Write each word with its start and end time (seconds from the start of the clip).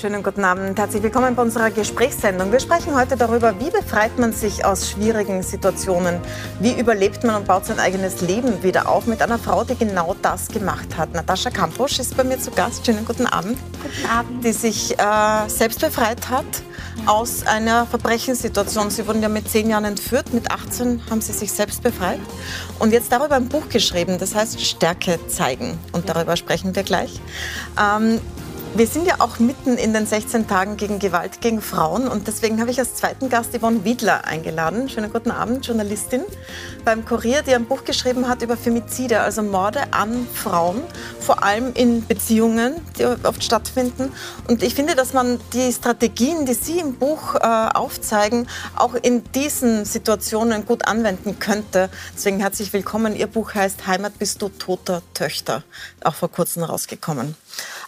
Schönen 0.00 0.22
guten 0.22 0.44
Abend. 0.44 0.78
Herzlich 0.78 1.02
willkommen 1.02 1.34
bei 1.34 1.42
unserer 1.42 1.72
Gesprächssendung. 1.72 2.52
Wir 2.52 2.60
sprechen 2.60 2.94
heute 2.94 3.16
darüber, 3.16 3.58
wie 3.58 3.68
befreit 3.68 4.16
man 4.16 4.32
sich 4.32 4.64
aus 4.64 4.88
schwierigen 4.88 5.42
Situationen? 5.42 6.20
Wie 6.60 6.78
überlebt 6.78 7.24
man 7.24 7.34
und 7.34 7.48
baut 7.48 7.66
sein 7.66 7.80
eigenes 7.80 8.20
Leben 8.20 8.62
wieder 8.62 8.88
auf 8.88 9.08
mit 9.08 9.20
einer 9.22 9.40
Frau, 9.40 9.64
die 9.64 9.74
genau 9.74 10.14
das 10.22 10.46
gemacht 10.46 10.96
hat. 10.96 11.14
Natascha 11.14 11.50
Kampusch 11.50 11.98
ist 11.98 12.16
bei 12.16 12.22
mir 12.22 12.38
zu 12.38 12.52
Gast. 12.52 12.86
Schönen 12.86 13.04
guten 13.04 13.26
Abend. 13.26 13.58
Guten 13.82 14.08
Abend. 14.08 14.44
Die 14.44 14.52
sich 14.52 14.96
äh, 14.96 15.48
selbst 15.48 15.80
befreit 15.80 16.30
hat 16.30 16.46
aus 17.06 17.44
einer 17.44 17.84
Verbrechenssituation. 17.86 18.90
Sie 18.90 19.04
wurden 19.04 19.20
ja 19.20 19.28
mit 19.28 19.50
zehn 19.50 19.68
Jahren 19.68 19.84
entführt. 19.84 20.32
Mit 20.32 20.52
18 20.52 21.02
haben 21.10 21.20
Sie 21.20 21.32
sich 21.32 21.50
selbst 21.50 21.82
befreit. 21.82 22.20
Und 22.78 22.92
jetzt 22.92 23.10
darüber 23.10 23.34
ein 23.34 23.48
Buch 23.48 23.68
geschrieben, 23.68 24.18
das 24.20 24.36
heißt 24.36 24.60
Stärke 24.60 25.18
zeigen. 25.26 25.76
Und 25.90 26.08
darüber 26.08 26.36
sprechen 26.36 26.76
wir 26.76 26.84
gleich. 26.84 27.20
Ähm, 27.76 28.20
wir 28.74 28.86
sind 28.86 29.06
ja 29.06 29.16
auch 29.18 29.38
mitten 29.38 29.76
in 29.76 29.92
den 29.92 30.06
16 30.06 30.46
Tagen 30.46 30.76
gegen 30.76 30.98
Gewalt 30.98 31.40
gegen 31.40 31.60
Frauen 31.60 32.06
und 32.06 32.26
deswegen 32.26 32.60
habe 32.60 32.70
ich 32.70 32.78
als 32.78 32.94
zweiten 32.94 33.28
Gast 33.28 33.58
Yvonne 33.58 33.84
Wiedler 33.84 34.24
eingeladen. 34.24 34.88
Schönen 34.88 35.12
guten 35.12 35.30
Abend, 35.30 35.66
Journalistin 35.66 36.22
beim 36.84 37.04
Kurier, 37.04 37.42
die 37.42 37.54
ein 37.54 37.66
Buch 37.66 37.84
geschrieben 37.84 38.28
hat 38.28 38.42
über 38.42 38.56
Femizide, 38.56 39.20
also 39.20 39.42
Morde 39.42 39.92
an 39.92 40.26
Frauen, 40.32 40.82
vor 41.20 41.42
allem 41.42 41.72
in 41.74 42.06
Beziehungen, 42.06 42.76
die 42.98 43.04
oft 43.04 43.42
stattfinden. 43.44 44.12
Und 44.48 44.62
ich 44.62 44.74
finde, 44.74 44.94
dass 44.94 45.12
man 45.12 45.40
die 45.52 45.72
Strategien, 45.72 46.46
die 46.46 46.54
Sie 46.54 46.78
im 46.78 46.94
Buch 46.94 47.34
äh, 47.34 47.40
aufzeigen, 47.40 48.48
auch 48.74 48.94
in 48.94 49.22
diesen 49.32 49.84
Situationen 49.84 50.66
gut 50.66 50.86
anwenden 50.86 51.38
könnte. 51.38 51.90
Deswegen 52.14 52.40
herzlich 52.40 52.72
willkommen. 52.72 53.14
Ihr 53.14 53.26
Buch 53.26 53.54
heißt 53.54 53.86
Heimat 53.86 54.18
bist 54.18 54.40
du 54.42 54.48
toter 54.48 55.02
Töchter, 55.14 55.62
auch 56.04 56.14
vor 56.14 56.30
kurzem 56.30 56.62
rausgekommen. 56.62 57.36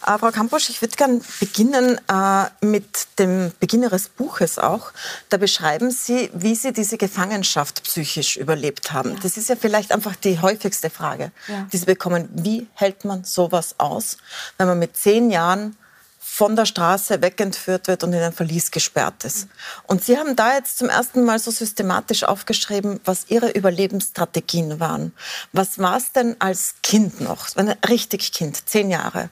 Äh, 0.05 0.17
Frau 0.17 0.31
Kampusch, 0.31 0.69
ich 0.69 0.81
würde 0.81 0.95
gerne 0.95 1.21
beginnen 1.39 1.99
äh, 2.07 2.65
mit 2.65 3.07
dem 3.19 3.51
Beginn 3.59 3.83
Ihres 3.83 4.09
Buches 4.09 4.57
auch. 4.57 4.91
Da 5.29 5.37
beschreiben 5.37 5.91
Sie, 5.91 6.29
wie 6.33 6.55
Sie 6.55 6.73
diese 6.73 6.97
Gefangenschaft 6.97 7.83
psychisch 7.83 8.37
überlebt 8.37 8.93
haben. 8.93 9.13
Ja. 9.13 9.19
Das 9.21 9.37
ist 9.37 9.49
ja 9.49 9.55
vielleicht 9.55 9.91
einfach 9.91 10.15
die 10.15 10.39
häufigste 10.39 10.89
Frage, 10.89 11.31
ja. 11.47 11.67
die 11.71 11.77
Sie 11.77 11.85
bekommen. 11.85 12.29
Wie 12.33 12.67
hält 12.73 13.05
man 13.05 13.23
sowas 13.23 13.75
aus, 13.77 14.17
wenn 14.57 14.67
man 14.67 14.79
mit 14.79 14.97
zehn 14.97 15.29
Jahren 15.29 15.75
von 16.23 16.55
der 16.55 16.65
Straße 16.65 17.21
wegentführt 17.21 17.87
wird 17.87 18.03
und 18.03 18.13
in 18.13 18.21
ein 18.21 18.31
Verlies 18.31 18.71
gesperrt 18.71 19.25
ist. 19.25 19.47
Und 19.87 20.03
Sie 20.03 20.17
haben 20.17 20.35
da 20.35 20.53
jetzt 20.55 20.77
zum 20.77 20.87
ersten 20.87 21.25
Mal 21.25 21.39
so 21.39 21.51
systematisch 21.51 22.23
aufgeschrieben, 22.23 23.01
was 23.03 23.25
Ihre 23.27 23.49
Überlebensstrategien 23.49 24.79
waren. 24.79 25.13
Was 25.51 25.79
war 25.79 25.97
es 25.97 26.13
denn 26.13 26.35
als 26.39 26.75
Kind 26.83 27.19
noch, 27.21 27.47
wenn 27.55 27.69
richtig 27.89 28.31
Kind, 28.31 28.69
zehn 28.69 28.89
Jahre? 28.91 29.29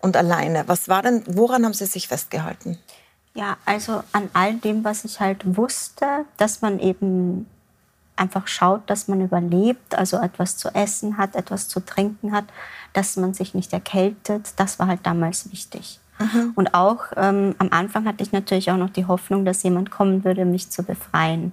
Und 0.00 0.16
alleine. 0.16 0.64
Was 0.66 0.88
war 0.88 1.02
denn, 1.02 1.22
woran 1.26 1.64
haben 1.64 1.74
Sie 1.74 1.86
sich 1.86 2.08
festgehalten? 2.08 2.78
Ja, 3.34 3.56
also 3.64 4.02
an 4.12 4.28
all 4.32 4.54
dem, 4.54 4.84
was 4.84 5.04
ich 5.04 5.20
halt 5.20 5.56
wusste, 5.56 6.24
dass 6.36 6.62
man 6.62 6.80
eben 6.80 7.46
einfach 8.16 8.48
schaut, 8.48 8.88
dass 8.90 9.08
man 9.08 9.20
überlebt, 9.20 9.94
also 9.94 10.18
etwas 10.18 10.56
zu 10.56 10.68
essen 10.74 11.16
hat, 11.16 11.36
etwas 11.36 11.68
zu 11.68 11.80
trinken 11.80 12.32
hat, 12.32 12.44
dass 12.92 13.16
man 13.16 13.34
sich 13.34 13.54
nicht 13.54 13.72
erkältet, 13.72 14.52
das 14.56 14.78
war 14.78 14.88
halt 14.88 15.00
damals 15.04 15.50
wichtig. 15.50 16.00
Mhm. 16.18 16.52
Und 16.54 16.74
auch 16.74 17.06
ähm, 17.16 17.54
am 17.58 17.70
Anfang 17.70 18.04
hatte 18.04 18.22
ich 18.22 18.32
natürlich 18.32 18.70
auch 18.70 18.76
noch 18.76 18.90
die 18.90 19.06
Hoffnung, 19.06 19.44
dass 19.44 19.62
jemand 19.62 19.90
kommen 19.90 20.22
würde, 20.24 20.44
mich 20.44 20.70
zu 20.70 20.82
befreien. 20.82 21.52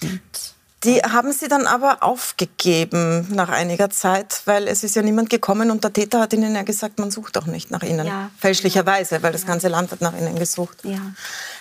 Und 0.00 0.54
die 0.84 1.00
haben 1.00 1.32
Sie 1.32 1.48
dann 1.48 1.66
aber 1.66 2.02
aufgegeben 2.02 3.26
nach 3.30 3.48
einiger 3.48 3.90
Zeit, 3.90 4.42
weil 4.44 4.68
es 4.68 4.84
ist 4.84 4.94
ja 4.96 5.02
niemand 5.02 5.30
gekommen 5.30 5.70
und 5.70 5.82
der 5.82 5.92
Täter 5.92 6.20
hat 6.20 6.32
Ihnen 6.32 6.54
ja 6.54 6.62
gesagt, 6.62 6.98
man 6.98 7.10
sucht 7.10 7.36
doch 7.36 7.46
nicht 7.46 7.70
nach 7.70 7.82
Ihnen. 7.82 8.06
Ja. 8.06 8.30
Fälschlicherweise, 8.38 9.22
weil 9.22 9.32
das 9.32 9.46
ganze 9.46 9.68
Land 9.68 9.90
hat 9.92 10.00
nach 10.00 10.16
Ihnen 10.16 10.38
gesucht. 10.38 10.78
Ja. 10.84 10.98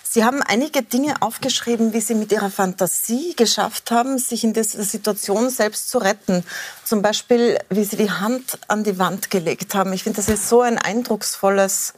Sie 0.04 0.24
haben 0.24 0.44
einige 0.44 0.84
Dinge 0.84 1.16
aufgeschrieben, 1.22 1.94
wie 1.94 2.02
Sie 2.02 2.14
mit 2.14 2.32
Ihrer 2.32 2.52
Fantasie 2.52 3.34
geschafft 3.36 3.90
haben, 3.90 4.20
sich 4.20 4.44
in 4.44 4.54
dieser 4.54 4.84
Situation 4.84 5.50
selbst 5.50 5.90
zu 5.90 5.98
retten. 5.98 6.44
Zum 6.84 7.02
Beispiel, 7.02 7.58
wie 7.70 7.84
Sie 7.84 7.98
die 7.98 8.12
Hand 8.12 8.60
an 8.68 8.84
die 8.84 9.00
Wand 9.00 9.32
gelegt 9.32 9.74
haben. 9.74 9.92
Ich 9.92 10.04
finde, 10.04 10.18
das 10.18 10.30
ist 10.30 10.50
so 10.50 10.62
ein 10.62 10.78
eindrucksvolles 10.78 11.96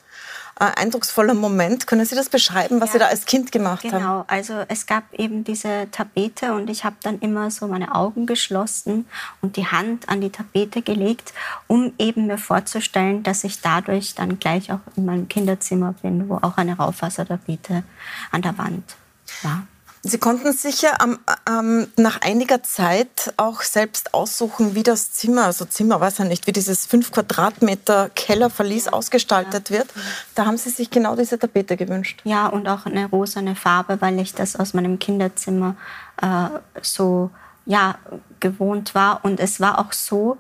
eindrucksvoller 0.56 1.34
Moment. 1.34 1.86
Können 1.88 2.06
Sie 2.06 2.16
das 2.16 2.30
beschreiben, 2.30 2.80
was 2.80 2.90
ja, 2.90 2.94
Sie 2.94 3.00
da 3.00 3.06
als 3.08 3.26
Kind 3.26 3.52
gemacht 3.52 3.82
genau. 3.82 3.94
haben? 3.94 4.02
Genau, 4.02 4.26
also 4.28 4.54
es 4.68 4.86
gab 4.86 5.14
eben 5.14 5.44
diese 5.44 5.88
Tapete 5.92 6.54
und 6.54 6.70
ich 6.70 6.86
habe 6.86 6.96
dann 7.04 7.20
immer 7.20 7.52
so 7.52 7.68
meine 7.68 7.94
Augen 7.94 8.26
geschlossen 8.26 9.06
und 9.42 9.58
die 9.58 9.68
Hand 9.68 10.08
an 10.08 10.22
die 10.22 10.30
Tapete 10.30 10.82
gelegt, 10.82 11.34
um 11.68 11.94
eben 11.98 12.28
mir 12.28 12.38
vorzustellen, 12.38 13.24
dass 13.24 13.44
ich 13.44 13.62
dadurch 13.62 14.16
dann 14.16 14.40
gleich 14.40 14.72
auch 14.72 14.80
in 14.96 15.06
meinem 15.06 15.28
Kinderzimmer 15.28 15.94
bin, 16.02 16.30
wo 16.30 16.36
auch 16.36 16.58
eine 16.58 16.78
Raufasertapete 16.78 17.84
an 18.32 18.42
der 18.42 18.58
Wand 18.58 18.96
war. 19.44 19.68
Sie 20.08 20.20
konnten 20.20 20.54
sicher 20.54 21.00
ähm, 21.04 21.18
ähm, 21.50 21.88
nach 21.98 22.22
einiger 22.22 22.62
Zeit 22.62 23.34
auch 23.38 23.64
selbst 23.64 24.14
aussuchen, 24.14 24.76
wie 24.76 24.84
das 24.84 25.12
Zimmer, 25.14 25.46
also 25.46 25.66
Zimmer, 25.66 26.00
weiß 26.00 26.20
ich 26.20 26.26
nicht, 26.26 26.46
wie 26.46 26.52
dieses 26.52 26.86
5 26.86 27.12
Quadratmeter 27.12 28.12
Kellerverlies 28.14 28.88
ausgestaltet 28.88 29.72
wird. 29.72 29.88
Da 30.36 30.46
haben 30.46 30.58
Sie 30.58 30.70
sich 30.70 30.92
genau 30.92 31.16
diese 31.16 31.40
Tapete 31.40 31.76
gewünscht. 31.76 32.22
Ja, 32.24 32.46
und 32.46 32.68
auch 32.68 32.86
eine 32.86 33.08
rosane 33.08 33.56
Farbe, 33.56 34.00
weil 34.00 34.20
ich 34.20 34.36
das 34.36 34.56
aus 34.56 34.76
meinem 34.76 35.00
Kinderzimmer 35.00 35.76
äh, 36.22 36.50
so 36.84 37.32
ja, 37.66 37.98
gewohnt 38.40 38.94
war. 38.94 39.26
Und 39.26 39.40
es 39.40 39.60
war 39.60 39.80
auch 39.80 39.92
so, 39.92 40.38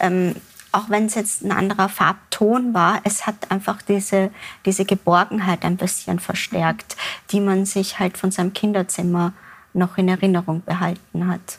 ähm, 0.00 0.34
auch 0.74 0.90
wenn 0.90 1.06
es 1.06 1.14
jetzt 1.14 1.44
ein 1.44 1.52
anderer 1.52 1.88
Farbton 1.88 2.74
war, 2.74 3.00
es 3.04 3.26
hat 3.26 3.50
einfach 3.50 3.80
diese, 3.82 4.30
diese 4.66 4.84
Geborgenheit 4.84 5.64
ein 5.64 5.76
bisschen 5.76 6.18
verstärkt, 6.18 6.96
die 7.30 7.40
man 7.40 7.64
sich 7.64 7.98
halt 7.98 8.18
von 8.18 8.30
seinem 8.30 8.52
Kinderzimmer 8.52 9.32
noch 9.72 9.98
in 9.98 10.08
Erinnerung 10.08 10.62
behalten 10.64 11.28
hat. 11.28 11.58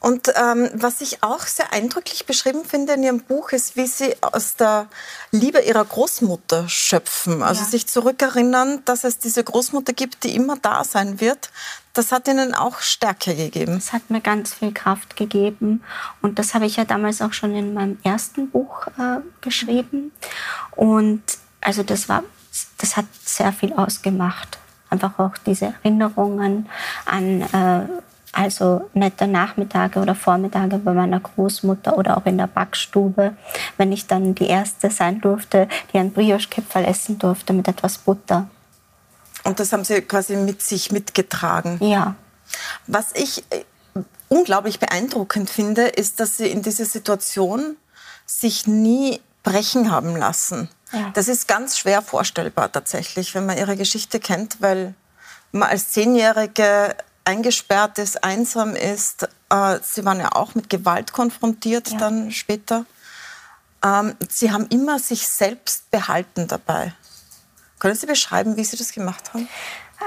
Und 0.00 0.32
ähm, 0.36 0.70
was 0.74 1.00
ich 1.00 1.22
auch 1.22 1.42
sehr 1.42 1.72
eindrücklich 1.72 2.24
beschrieben 2.24 2.64
finde 2.64 2.92
in 2.92 3.02
Ihrem 3.02 3.20
Buch, 3.20 3.50
ist, 3.50 3.76
wie 3.76 3.86
Sie 3.86 4.14
aus 4.20 4.54
der 4.54 4.86
Liebe 5.32 5.60
Ihrer 5.60 5.84
Großmutter 5.84 6.68
schöpfen. 6.68 7.42
Also 7.42 7.62
ja. 7.62 7.68
sich 7.68 7.88
zurückerinnern, 7.88 8.82
dass 8.84 9.02
es 9.04 9.18
diese 9.18 9.42
Großmutter 9.42 9.92
gibt, 9.92 10.22
die 10.22 10.36
immer 10.36 10.56
da 10.56 10.84
sein 10.84 11.20
wird. 11.20 11.50
Das 11.94 12.12
hat 12.12 12.28
Ihnen 12.28 12.54
auch 12.54 12.78
Stärke 12.78 13.34
gegeben. 13.34 13.76
Es 13.76 13.92
hat 13.92 14.08
mir 14.08 14.20
ganz 14.20 14.54
viel 14.54 14.72
Kraft 14.72 15.16
gegeben. 15.16 15.82
Und 16.22 16.38
das 16.38 16.54
habe 16.54 16.66
ich 16.66 16.76
ja 16.76 16.84
damals 16.84 17.20
auch 17.20 17.32
schon 17.32 17.56
in 17.56 17.74
meinem 17.74 17.98
ersten 18.04 18.50
Buch 18.50 18.86
äh, 18.98 19.20
geschrieben. 19.40 20.12
Und 20.76 21.22
also 21.60 21.82
das 21.82 22.08
war, 22.08 22.22
das 22.78 22.96
hat 22.96 23.06
sehr 23.24 23.52
viel 23.52 23.72
ausgemacht. 23.72 24.58
Einfach 24.90 25.18
auch 25.18 25.36
diese 25.44 25.66
Erinnerungen 25.66 26.68
an 27.04 27.42
äh, 27.42 27.88
also 28.32 28.88
nette 28.94 29.26
Nachmittage 29.26 30.00
oder 30.00 30.14
Vormittage 30.14 30.78
bei 30.78 30.92
meiner 30.92 31.20
Großmutter 31.20 31.96
oder 31.96 32.16
auch 32.16 32.26
in 32.26 32.38
der 32.38 32.46
Backstube, 32.46 33.36
wenn 33.76 33.92
ich 33.92 34.06
dann 34.06 34.34
die 34.34 34.46
Erste 34.46 34.90
sein 34.90 35.20
durfte, 35.20 35.68
die 35.92 35.98
ein 35.98 36.12
Brioche-Kipferl 36.12 36.84
essen 36.84 37.18
durfte 37.18 37.52
mit 37.52 37.68
etwas 37.68 37.98
Butter. 37.98 38.48
Und 39.44 39.60
das 39.60 39.72
haben 39.72 39.84
Sie 39.84 40.00
quasi 40.02 40.36
mit 40.36 40.62
sich 40.62 40.92
mitgetragen? 40.92 41.78
Ja. 41.80 42.16
Was 42.86 43.12
ich 43.14 43.44
äh, 43.50 43.64
unglaublich 44.28 44.78
beeindruckend 44.78 45.48
finde, 45.48 45.82
ist, 45.86 46.20
dass 46.20 46.36
Sie 46.36 46.48
in 46.48 46.62
dieser 46.62 46.84
Situation 46.84 47.76
sich 48.26 48.66
nie 48.66 49.20
brechen 49.42 49.90
haben 49.90 50.16
lassen. 50.16 50.68
Ja. 50.92 51.10
Das 51.14 51.28
ist 51.28 51.48
ganz 51.48 51.78
schwer 51.78 52.02
vorstellbar 52.02 52.70
tatsächlich, 52.70 53.34
wenn 53.34 53.46
man 53.46 53.56
Ihre 53.56 53.76
Geschichte 53.76 54.20
kennt, 54.20 54.60
weil 54.60 54.94
man 55.52 55.68
als 55.70 55.90
Zehnjährige 55.90 56.94
eingesperrt 57.28 57.98
ist, 57.98 58.24
einsam 58.24 58.74
ist. 58.74 59.28
Äh, 59.50 59.78
Sie 59.82 60.04
waren 60.04 60.18
ja 60.18 60.32
auch 60.32 60.54
mit 60.54 60.70
Gewalt 60.70 61.12
konfrontiert 61.12 61.90
ja. 61.90 61.98
dann 61.98 62.32
später. 62.32 62.86
Ähm, 63.84 64.14
Sie 64.28 64.50
haben 64.50 64.66
immer 64.70 64.98
sich 64.98 65.28
selbst 65.28 65.90
behalten 65.90 66.48
dabei. 66.48 66.94
Können 67.78 67.94
Sie 67.94 68.06
beschreiben, 68.06 68.56
wie 68.56 68.64
Sie 68.64 68.76
das 68.76 68.92
gemacht 68.92 69.32
haben? 69.34 69.48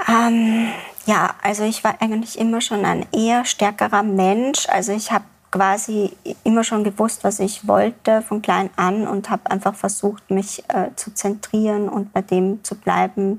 Ähm, 0.08 0.72
ja, 1.06 1.34
also 1.42 1.62
ich 1.62 1.84
war 1.84 2.00
eigentlich 2.00 2.38
immer 2.38 2.60
schon 2.60 2.84
ein 2.84 3.06
eher 3.12 3.44
stärkerer 3.44 4.02
Mensch. 4.02 4.68
Also 4.68 4.92
ich 4.92 5.12
habe 5.12 5.24
quasi 5.52 6.16
immer 6.44 6.64
schon 6.64 6.82
gewusst, 6.82 7.24
was 7.24 7.38
ich 7.38 7.68
wollte 7.68 8.22
von 8.22 8.42
klein 8.42 8.70
an 8.76 9.06
und 9.06 9.30
habe 9.30 9.50
einfach 9.50 9.74
versucht, 9.74 10.30
mich 10.30 10.64
äh, 10.68 10.88
zu 10.96 11.14
zentrieren 11.14 11.88
und 11.88 12.12
bei 12.12 12.22
dem 12.22 12.64
zu 12.64 12.74
bleiben, 12.74 13.38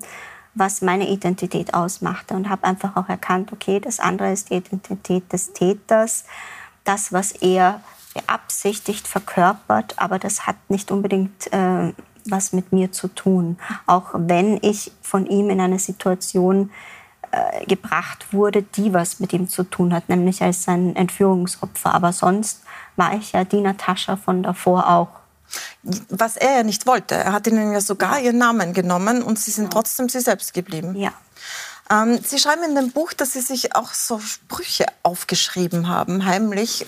was 0.56 0.82
meine 0.82 1.10
Identität 1.10 1.74
ausmachte 1.74 2.36
und 2.36 2.50
habe 2.50 2.66
einfach 2.66 2.96
auch 2.96 3.10
erkannt, 3.10 3.52
okay, 3.52 3.80
das 3.80 4.00
andere 4.00 4.32
ist 4.32 4.50
die 4.50 4.56
Identität 4.56 5.32
des 5.34 5.54
Täters, 5.54 6.26
das, 6.84 7.12
was 7.12 7.32
er 7.32 7.82
beabsichtigt 8.14 9.08
verkörpert, 9.08 9.96
aber 9.98 10.20
das 10.20 10.46
hat 10.46 10.58
nicht 10.70 10.92
unbedingt 10.92 11.52
äh, 11.52 11.94
was 12.26 12.54
mit 12.54 12.72
mir 12.72 12.92
zu 12.92 13.08
tun. 13.08 13.58
Auch 13.86 14.12
wenn 14.14 14.60
ich 14.62 14.92
von 15.02 15.26
ihm 15.26 15.50
in 15.50 15.60
eine 15.60 15.80
Situation 15.80 16.72
äh, 17.32 17.66
gebracht 17.66 18.32
wurde, 18.34 18.64
die 18.64 18.94
was 18.94 19.20
mit 19.20 19.34
ihm 19.34 19.50
zu 19.50 19.64
tun 19.64 19.94
hat, 19.94 20.10
nämlich 20.10 20.42
als 20.44 20.64
sein 20.64 20.96
Entführungsopfer. 20.96 21.94
Aber 21.94 22.14
sonst 22.14 22.64
war 22.96 23.16
ich 23.16 23.32
ja 23.32 23.44
die 23.44 23.62
Natascha 23.62 24.16
von 24.16 24.44
davor 24.44 24.90
auch. 24.90 25.23
Was 26.10 26.38
er 26.38 26.58
ja 26.58 26.64
nicht 26.64 26.88
wollte. 26.88 27.16
Er 27.16 27.34
hat 27.34 27.48
ihnen 27.48 27.74
ja 27.74 27.82
sogar 27.82 28.20
ihren 28.20 28.38
Namen 28.38 28.74
genommen 28.74 29.24
und 29.24 29.40
sie 29.40 29.52
sind 29.52 29.72
trotzdem 29.72 30.10
sie 30.10 30.22
selbst 30.22 30.54
geblieben. 30.54 30.96
Ja. 30.96 31.14
Ähm, 31.90 32.20
sie 32.24 32.40
schreiben 32.40 32.64
in 32.64 32.76
dem 32.76 32.92
Buch, 32.92 33.14
dass 33.14 33.34
Sie 33.34 33.42
sich 33.42 33.76
auch 33.76 33.94
so 33.94 34.20
Sprüche 34.20 34.86
aufgeschrieben 35.04 35.90
haben, 35.90 36.26
heimlich, 36.26 36.86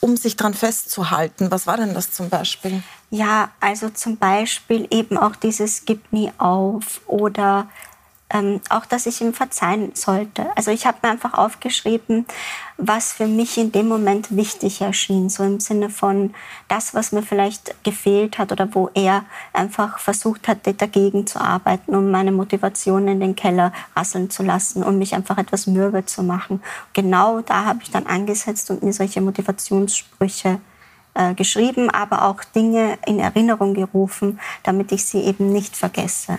um 0.00 0.16
sich 0.16 0.36
daran 0.36 0.54
festzuhalten. 0.54 1.50
Was 1.50 1.66
war 1.66 1.76
denn 1.76 1.94
das 1.94 2.10
zum 2.10 2.28
Beispiel? 2.28 2.82
Ja, 3.10 3.50
also 3.60 3.88
zum 3.90 4.16
Beispiel 4.16 4.88
eben 4.90 5.16
auch 5.16 5.36
dieses 5.36 5.84
Gib 5.84 6.12
nie 6.12 6.32
auf 6.38 7.02
oder 7.06 7.68
ähm, 8.32 8.60
auch, 8.70 8.86
dass 8.86 9.06
ich 9.06 9.20
ihm 9.20 9.34
verzeihen 9.34 9.92
sollte. 9.94 10.46
Also 10.56 10.70
ich 10.70 10.86
habe 10.86 10.98
mir 11.02 11.10
einfach 11.10 11.34
aufgeschrieben, 11.34 12.26
was 12.78 13.12
für 13.12 13.26
mich 13.26 13.58
in 13.58 13.70
dem 13.70 13.86
Moment 13.88 14.34
wichtig 14.34 14.80
erschien, 14.80 15.28
so 15.28 15.44
im 15.44 15.60
Sinne 15.60 15.90
von 15.90 16.34
das, 16.68 16.94
was 16.94 17.12
mir 17.12 17.22
vielleicht 17.22 17.84
gefehlt 17.84 18.38
hat 18.38 18.50
oder 18.50 18.74
wo 18.74 18.90
er 18.94 19.24
einfach 19.52 19.98
versucht 19.98 20.48
hat, 20.48 20.60
dagegen 20.80 21.26
zu 21.26 21.40
arbeiten, 21.40 21.94
um 21.94 22.10
meine 22.10 22.32
Motivation 22.32 23.06
in 23.06 23.20
den 23.20 23.36
Keller 23.36 23.72
rasseln 23.94 24.30
zu 24.30 24.42
lassen, 24.42 24.82
um 24.82 24.98
mich 24.98 25.14
einfach 25.14 25.38
etwas 25.38 25.66
mürbe 25.66 26.06
zu 26.06 26.22
machen. 26.22 26.62
Genau 26.94 27.40
da 27.40 27.66
habe 27.66 27.80
ich 27.82 27.90
dann 27.90 28.06
angesetzt 28.06 28.70
und 28.70 28.82
mir 28.82 28.92
solche 28.92 29.20
Motivationssprüche 29.20 30.58
äh, 31.14 31.34
geschrieben, 31.34 31.90
aber 31.90 32.24
auch 32.24 32.42
Dinge 32.42 32.98
in 33.06 33.18
Erinnerung 33.18 33.74
gerufen, 33.74 34.40
damit 34.62 34.92
ich 34.92 35.04
sie 35.04 35.20
eben 35.20 35.52
nicht 35.52 35.76
vergesse. 35.76 36.38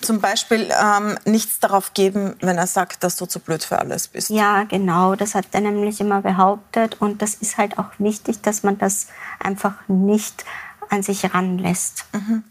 Zum 0.00 0.20
Beispiel 0.20 0.70
ähm, 0.70 1.18
nichts 1.24 1.60
darauf 1.60 1.94
geben, 1.94 2.36
wenn 2.40 2.58
er 2.58 2.66
sagt, 2.66 3.02
dass 3.04 3.16
du 3.16 3.26
zu 3.26 3.40
blöd 3.40 3.64
für 3.64 3.78
alles 3.78 4.08
bist. 4.08 4.30
Ja, 4.30 4.64
genau. 4.64 5.14
Das 5.14 5.34
hat 5.34 5.46
er 5.52 5.60
nämlich 5.60 6.00
immer 6.00 6.22
behauptet. 6.22 7.00
Und 7.00 7.22
das 7.22 7.34
ist 7.34 7.58
halt 7.58 7.78
auch 7.78 7.90
wichtig, 7.98 8.42
dass 8.42 8.62
man 8.62 8.78
das 8.78 9.08
einfach 9.38 9.74
nicht 9.88 10.44
an 10.90 11.02
sich 11.02 11.34
ranlässt. 11.34 12.04
Mhm. 12.12 12.44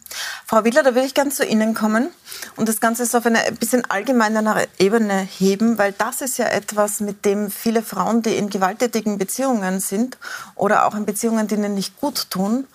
Frau 0.46 0.64
Wieler, 0.64 0.84
da 0.84 0.94
würde 0.94 1.08
ich 1.08 1.14
ganz 1.14 1.36
zu 1.36 1.46
Ihnen 1.46 1.74
kommen 1.74 2.10
und 2.56 2.70
das 2.70 2.80
Ganze 2.80 3.06
so 3.06 3.18
auf 3.20 3.26
eine 3.26 3.40
bisschen 3.60 3.90
allgemeinere 3.90 4.68
Ebene 4.78 5.20
heben, 5.20 5.78
weil 5.78 5.92
das 5.94 6.22
ist 6.22 6.38
ja 6.38 6.46
etwas, 6.48 7.00
mit 7.00 7.26
dem 7.26 7.50
viele 7.50 7.82
Frauen, 7.82 8.22
die 8.22 8.36
in 8.36 8.50
gewalttätigen 8.50 9.18
Beziehungen 9.18 9.80
sind 9.80 10.18
oder 10.56 10.86
auch 10.86 10.96
in 10.96 11.06
Beziehungen, 11.06 11.48
die 11.48 11.56
ihnen 11.56 11.74
nicht 11.74 12.00
gut 12.00 12.30
tun, 12.30 12.68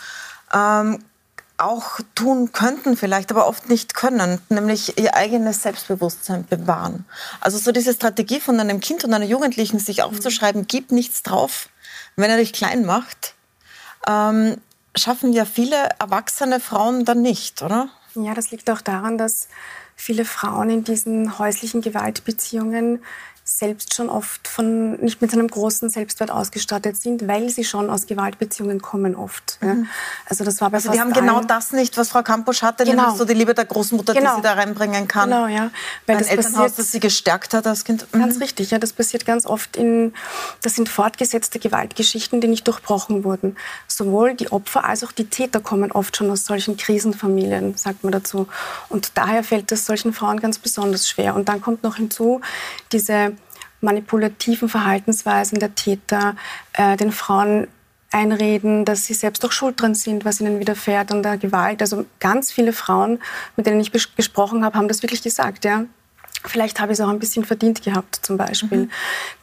ähm, 0.53 1.05
auch 1.60 2.00
tun 2.14 2.52
könnten 2.52 2.96
vielleicht, 2.96 3.30
aber 3.30 3.46
oft 3.46 3.68
nicht 3.68 3.94
können, 3.94 4.40
nämlich 4.48 4.98
ihr 4.98 5.14
eigenes 5.14 5.62
Selbstbewusstsein 5.62 6.46
bewahren. 6.46 7.04
Also 7.40 7.58
so 7.58 7.72
diese 7.72 7.94
Strategie 7.94 8.40
von 8.40 8.58
einem 8.58 8.80
Kind 8.80 9.04
und 9.04 9.12
einer 9.12 9.24
Jugendlichen, 9.24 9.78
sich 9.78 10.02
aufzuschreiben, 10.02 10.66
gib 10.66 10.90
nichts 10.92 11.22
drauf, 11.22 11.68
wenn 12.16 12.30
er 12.30 12.38
dich 12.38 12.52
klein 12.52 12.84
macht, 12.84 13.34
ähm, 14.08 14.56
schaffen 14.96 15.32
ja 15.32 15.44
viele 15.44 15.90
erwachsene 15.98 16.60
Frauen 16.60 17.04
dann 17.04 17.22
nicht, 17.22 17.62
oder? 17.62 17.88
Ja, 18.14 18.34
das 18.34 18.50
liegt 18.50 18.68
auch 18.70 18.80
daran, 18.80 19.18
dass 19.18 19.48
viele 19.94 20.24
Frauen 20.24 20.70
in 20.70 20.84
diesen 20.84 21.38
häuslichen 21.38 21.82
Gewaltbeziehungen 21.82 23.02
selbst 23.58 23.94
schon 23.94 24.08
oft 24.08 24.47
von 24.47 24.93
nicht 25.00 25.20
mit 25.20 25.32
einem 25.32 25.49
großen 25.49 25.91
Selbstwert 25.91 26.31
ausgestattet 26.31 26.97
sind, 26.97 27.26
weil 27.26 27.50
sie 27.50 27.64
schon 27.64 27.91
aus 27.91 28.06
Gewaltbeziehungen 28.06 28.81
kommen 28.81 29.17
oft. 29.17 29.58
Mhm. 29.61 29.69
Ja. 29.69 29.76
Also 30.26 30.44
das 30.44 30.61
war 30.61 30.70
bei 30.70 30.76
also 30.76 30.91
die 30.93 31.00
haben 31.00 31.12
genau 31.12 31.41
das 31.41 31.73
nicht, 31.73 31.97
was 31.97 32.11
Frau 32.11 32.23
Kampusch 32.23 32.62
hatte, 32.62 32.85
genau. 32.85 33.02
nämlich 33.02 33.19
so 33.19 33.25
die 33.25 33.35
Liebe 33.35 33.52
der 33.52 33.64
Großmutter, 33.64 34.14
genau. 34.14 34.31
die 34.31 34.37
sie 34.37 34.43
da 34.43 34.52
reinbringen 34.52 35.08
kann. 35.08 35.31
Genau, 35.31 35.47
ja. 35.47 35.70
Weil 36.06 36.17
Ein 36.17 36.23
das 36.23 36.29
Elternhaus, 36.29 36.75
das 36.75 36.93
sie 36.93 37.00
gestärkt 37.00 37.52
hat 37.52 37.67
als 37.67 37.85
Kind. 37.85 38.06
Mhm. 38.12 38.20
Ganz 38.20 38.41
richtig, 38.41 38.70
ja. 38.70 38.79
Das 38.79 38.93
passiert 38.93 39.26
ganz 39.26 39.47
oft 39.47 39.76
in, 39.76 40.14
das 40.62 40.76
sind 40.76 40.88
fortgesetzte 40.88 41.58
Gewaltgeschichten, 41.58 42.41
die 42.41 42.49
nicht 42.49 42.67
durchbrochen 42.67 43.25
wurden. 43.25 43.56
Sowohl 43.88 44.35
die 44.35 44.53
Opfer 44.53 44.85
als 44.85 45.05
auch 45.05 45.12
die 45.12 45.26
Täter 45.26 45.61
kommen 45.61 45.93
oft 45.93 46.17
schon 46.17 46.31
aus 46.31 46.44
solchen 46.44 46.76
Krisenfamilien, 46.76 47.76
sagt 47.76 48.05
man 48.05 48.12
dazu. 48.12 48.46
Und 48.88 49.12
daher 49.17 49.43
fällt 49.43 49.70
es 49.73 49.87
solchen 49.87 50.12
Frauen 50.12 50.41
ganz 50.41 50.58
besonders 50.58 51.08
schwer. 51.08 51.35
Und 51.35 51.49
dann 51.49 51.61
kommt 51.61 51.82
noch 51.82 51.96
hinzu 51.96 52.41
diese 52.93 53.35
manipulativen 53.81 54.69
Verhaltensweisen 54.69 55.59
der 55.59 55.75
Täter 55.75 56.37
äh, 56.75 56.97
den 56.97 57.12
Frauen 57.12 57.69
einreden, 58.12 58.85
dass 58.85 59.05
sie 59.05 59.15
selbst 59.15 59.44
auch 59.44 59.53
schuld 59.53 59.81
dran 59.81 59.94
sind, 59.94 60.25
was 60.25 60.41
ihnen 60.41 60.59
widerfährt 60.59 61.12
an 61.12 61.23
der 61.23 61.38
Gewalt. 61.38 61.81
Also 61.81 62.06
ganz 62.19 62.50
viele 62.50 62.73
Frauen, 62.73 63.21
mit 63.56 63.67
denen 63.67 63.81
ich 63.81 63.93
gesprochen 63.93 64.65
habe, 64.65 64.77
haben 64.77 64.88
das 64.88 65.03
wirklich 65.03 65.23
gesagt. 65.23 65.65
Ja? 65.65 65.85
Vielleicht 66.44 66.81
habe 66.81 66.93
ich 66.93 66.99
es 66.99 67.05
auch 67.05 67.11
ein 67.11 67.19
bisschen 67.19 67.44
verdient 67.44 67.82
gehabt, 67.82 68.17
zum 68.23 68.37
Beispiel. 68.37 68.79
Mhm. 68.79 68.91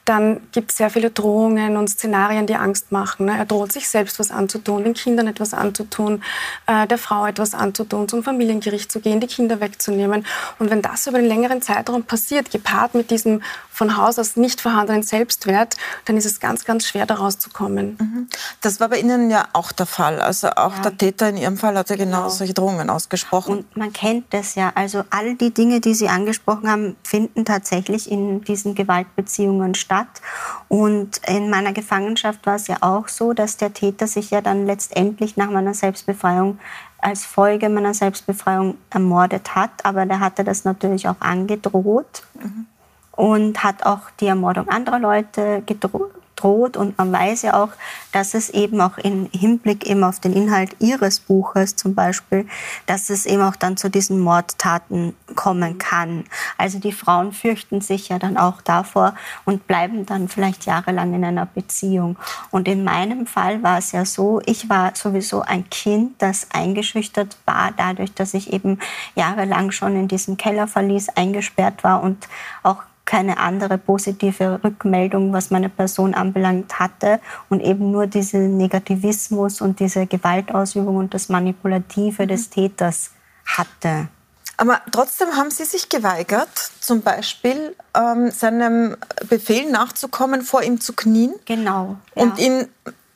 Dann 0.07 0.39
gibt 0.53 0.71
es 0.71 0.77
sehr 0.77 0.89
viele 0.89 1.11
Drohungen 1.11 1.75
und 1.75 1.89
Szenarien, 1.89 2.47
die 2.47 2.55
Angst 2.55 2.93
machen. 2.93 3.25
Ne? 3.25 3.37
Er 3.37 3.45
droht 3.45 3.73
sich 3.73 3.89
selbst 3.89 4.19
was 4.19 4.31
anzutun, 4.31 4.85
den 4.85 4.93
Kindern 4.93 5.27
etwas 5.27 5.53
anzutun, 5.53 6.23
äh, 6.65 6.87
der 6.87 6.97
Frau 6.97 7.25
etwas 7.25 7.53
anzutun, 7.53 8.07
zum 8.07 8.23
Familiengericht 8.23 8.89
zu 8.89 9.01
gehen, 9.01 9.19
die 9.19 9.27
Kinder 9.27 9.59
wegzunehmen. 9.59 10.25
Und 10.59 10.69
wenn 10.69 10.81
das 10.81 11.07
über 11.07 11.17
einen 11.17 11.27
längeren 11.27 11.61
Zeitraum 11.61 12.03
passiert, 12.03 12.51
gepaart 12.51 12.95
mit 12.95 13.11
diesem 13.11 13.41
von 13.69 13.97
Haus 13.97 14.17
aus 14.17 14.37
nicht 14.37 14.61
vorhandenen 14.61 15.03
Selbstwert, 15.03 15.75
dann 16.05 16.15
ist 16.15 16.25
es 16.25 16.39
ganz, 16.39 16.63
ganz 16.63 16.87
schwer, 16.87 17.05
daraus 17.05 17.37
zu 17.37 17.49
kommen. 17.49 17.97
Mhm. 17.99 18.27
Das 18.61 18.79
war 18.79 18.89
bei 18.89 18.99
Ihnen 18.99 19.29
ja 19.29 19.49
auch 19.53 19.71
der 19.71 19.85
Fall. 19.85 20.21
Also 20.21 20.49
auch 20.51 20.75
ja. 20.77 20.81
der 20.83 20.97
Täter 20.97 21.29
in 21.29 21.37
Ihrem 21.37 21.57
Fall 21.57 21.77
hat 21.77 21.89
ja 21.89 21.97
genau, 21.97 22.19
genau 22.19 22.29
solche 22.29 22.53
Drohungen 22.53 22.89
ausgesprochen. 22.89 23.57
Und 23.57 23.77
man 23.77 23.91
kennt 23.91 24.33
das 24.33 24.55
ja. 24.55 24.71
Also 24.73 25.03
all 25.09 25.35
die 25.35 25.53
Dinge, 25.53 25.81
die 25.81 25.93
Sie 25.93 26.07
angesprochen 26.07 26.71
haben, 26.71 26.95
finden 27.03 27.45
tatsächlich 27.45 28.09
in 28.09 28.41
diesen 28.45 28.73
Gewaltbeziehungen 28.73 29.75
statt 29.75 29.96
statt. 29.97 30.21
Und 30.67 31.21
in 31.27 31.49
meiner 31.49 31.73
Gefangenschaft 31.73 32.45
war 32.45 32.55
es 32.55 32.67
ja 32.67 32.77
auch 32.81 33.07
so, 33.07 33.33
dass 33.33 33.57
der 33.57 33.73
Täter 33.73 34.07
sich 34.07 34.31
ja 34.31 34.41
dann 34.41 34.65
letztendlich 34.65 35.37
nach 35.37 35.49
meiner 35.49 35.73
Selbstbefreiung 35.73 36.59
als 36.99 37.25
Folge 37.25 37.69
meiner 37.69 37.93
Selbstbefreiung 37.93 38.77
ermordet 38.89 39.55
hat. 39.55 39.71
Aber 39.83 40.05
der 40.05 40.19
hatte 40.19 40.43
das 40.43 40.65
natürlich 40.65 41.07
auch 41.07 41.19
angedroht 41.19 42.23
mhm. 42.35 42.65
und 43.11 43.63
hat 43.63 43.85
auch 43.85 44.09
die 44.19 44.27
Ermordung 44.27 44.67
anderer 44.69 44.99
Leute 44.99 45.63
gedroht 45.65 46.11
droht. 46.37 46.77
Und 46.77 46.97
man 46.97 47.11
weiß 47.11 47.41
ja 47.41 47.61
auch, 47.61 47.69
dass 48.11 48.33
es 48.33 48.49
eben 48.49 48.79
auch 48.79 48.97
im 48.97 49.29
Hinblick 49.31 49.85
eben 49.85 50.03
auf 50.03 50.19
den 50.19 50.33
Inhalt 50.33 50.75
Ihres 50.79 51.19
Buches 51.19 51.75
zum 51.75 51.93
Beispiel, 51.95 52.47
dass 52.85 53.09
es 53.09 53.25
eben 53.25 53.41
auch 53.41 53.55
dann 53.55 53.77
zu 53.77 53.89
diesen 53.89 54.19
Mordtaten 54.19 55.15
kommen 55.35 55.77
kann. 55.77 56.23
Also 56.57 56.79
die 56.79 56.91
Frauen 56.91 57.33
fürchten 57.33 57.81
sich 57.81 58.09
ja 58.09 58.19
dann 58.19 58.37
auch 58.37 58.61
davor 58.61 59.13
und 59.45 59.67
bleiben 59.67 60.05
dann 60.05 60.29
vielleicht 60.29 60.65
jahrelang 60.65 61.13
in 61.13 61.25
einer 61.25 61.45
Beziehung. 61.45 62.17
Und 62.51 62.67
in 62.67 62.83
meinem 62.83 63.27
Fall 63.27 63.63
war 63.63 63.77
es 63.77 63.91
ja 63.91 64.05
so, 64.05 64.41
ich 64.45 64.69
war 64.69 64.95
sowieso 64.95 65.41
ein 65.41 65.69
Kind, 65.69 66.21
das 66.21 66.47
eingeschüchtert 66.51 67.37
war, 67.45 67.71
dadurch, 67.75 68.13
dass 68.13 68.33
ich 68.33 68.53
eben 68.53 68.79
jahrelang 69.15 69.71
schon 69.71 69.95
in 69.95 70.07
diesem 70.07 70.37
Kellerverlies 70.37 71.09
eingesperrt 71.09 71.83
war 71.83 72.01
und 72.01 72.27
auch 72.63 72.83
keine 73.07 73.39
andere 73.39 73.79
positive 73.79 74.59
Rückmeldung, 74.63 75.33
was 75.33 75.49
meine 75.49 75.69
Person 75.69 76.13
anbelangt 76.13 76.77
hatte 76.77 77.19
und 77.49 77.61
eben 77.61 77.89
nur 77.89 78.05
diesen 78.05 78.57
Negativismus 78.57 79.61
und 79.61 79.79
diese 79.79 80.05
Gewaltausübung 80.05 80.97
und 80.97 81.15
das 81.15 81.29
Manipulative 81.29 82.23
mhm. 82.23 82.27
des 82.27 82.49
Täters 82.51 83.11
hatte. 83.45 84.09
Aber 84.57 84.81
trotzdem 84.91 85.35
haben 85.35 85.51
Sie 85.51 85.65
sich 85.65 85.87
geweigert, 85.87 86.49
zum 86.79 87.01
Beispiel 87.01 87.75
ähm, 87.95 88.31
seinem 88.31 88.97
Befehl 89.29 89.69
nachzukommen, 89.69 90.41
vor 90.41 90.63
ihm 90.63 90.81
zu 90.81 90.93
knien. 90.93 91.33
Genau. 91.45 91.97
Ja. 92.15 92.23
Und 92.23 92.39
ihn 92.39 92.67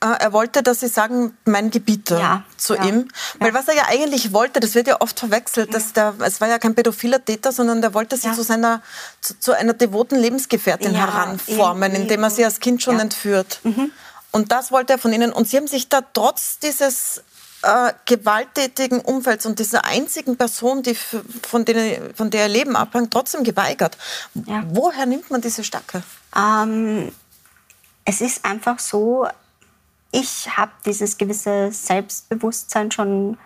er 0.07 0.33
wollte, 0.33 0.63
dass 0.63 0.79
Sie 0.79 0.87
sagen, 0.87 1.37
mein 1.45 1.69
Gebieter 1.69 2.19
ja, 2.19 2.43
zu 2.57 2.75
ja, 2.75 2.85
ihm. 2.85 3.07
Weil 3.39 3.49
ja. 3.49 3.53
was 3.53 3.67
er 3.67 3.75
ja 3.75 3.83
eigentlich 3.87 4.33
wollte, 4.33 4.59
das 4.59 4.73
wird 4.73 4.87
ja 4.87 4.99
oft 4.99 5.19
verwechselt, 5.19 5.73
dass 5.73 5.93
der, 5.93 6.15
es 6.19 6.41
war 6.41 6.47
ja 6.47 6.57
kein 6.57 6.73
pädophiler 6.75 7.23
Täter, 7.23 7.51
sondern 7.51 7.81
der 7.81 7.93
wollte 7.93 8.17
sie 8.17 8.31
zu, 8.31 8.43
seiner, 8.43 8.81
zu, 9.21 9.39
zu, 9.39 9.55
einer 9.55 9.73
devoten 9.73 10.15
Lebensgefährtin 10.15 10.93
heranformen, 10.95 11.93
indem 11.93 12.23
er 12.23 12.31
sie 12.31 12.43
als 12.43 12.59
Kind 12.59 12.81
schon 12.81 12.99
entführt. 12.99 13.59
Mhm. 13.63 13.91
Und 14.31 14.51
das 14.51 14.71
wollte 14.71 14.93
er 14.93 14.99
von 14.99 15.13
Ihnen. 15.13 15.31
Und 15.31 15.47
Sie 15.47 15.57
haben 15.57 15.67
sich 15.67 15.89
da 15.89 16.01
trotz 16.01 16.57
dieses 16.59 17.21
äh, 17.63 17.93
gewalttätigen 18.05 19.01
Umfelds 19.01 19.45
und 19.45 19.59
dieser 19.59 19.85
einzigen 19.85 20.37
Person, 20.37 20.83
die 20.83 20.95
von, 20.95 21.65
denen, 21.65 22.15
von 22.15 22.31
der 22.31 22.47
ihr 22.47 22.53
Leben 22.53 22.75
abhängt, 22.75 23.11
trotzdem 23.11 23.43
geweigert. 23.43 23.97
Woher 24.33 25.05
nimmt 25.05 25.29
man 25.29 25.41
diese 25.41 25.63
Stärke? 25.63 26.01
Ähm, 26.35 27.11
es 28.05 28.21
ist 28.21 28.45
einfach 28.45 28.79
so, 28.79 29.27
ich 30.11 30.57
habe 30.57 30.71
dieses 30.85 31.17
gewisse 31.17 31.71
Selbstbewusstsein 31.71 32.91
schon 32.91 33.37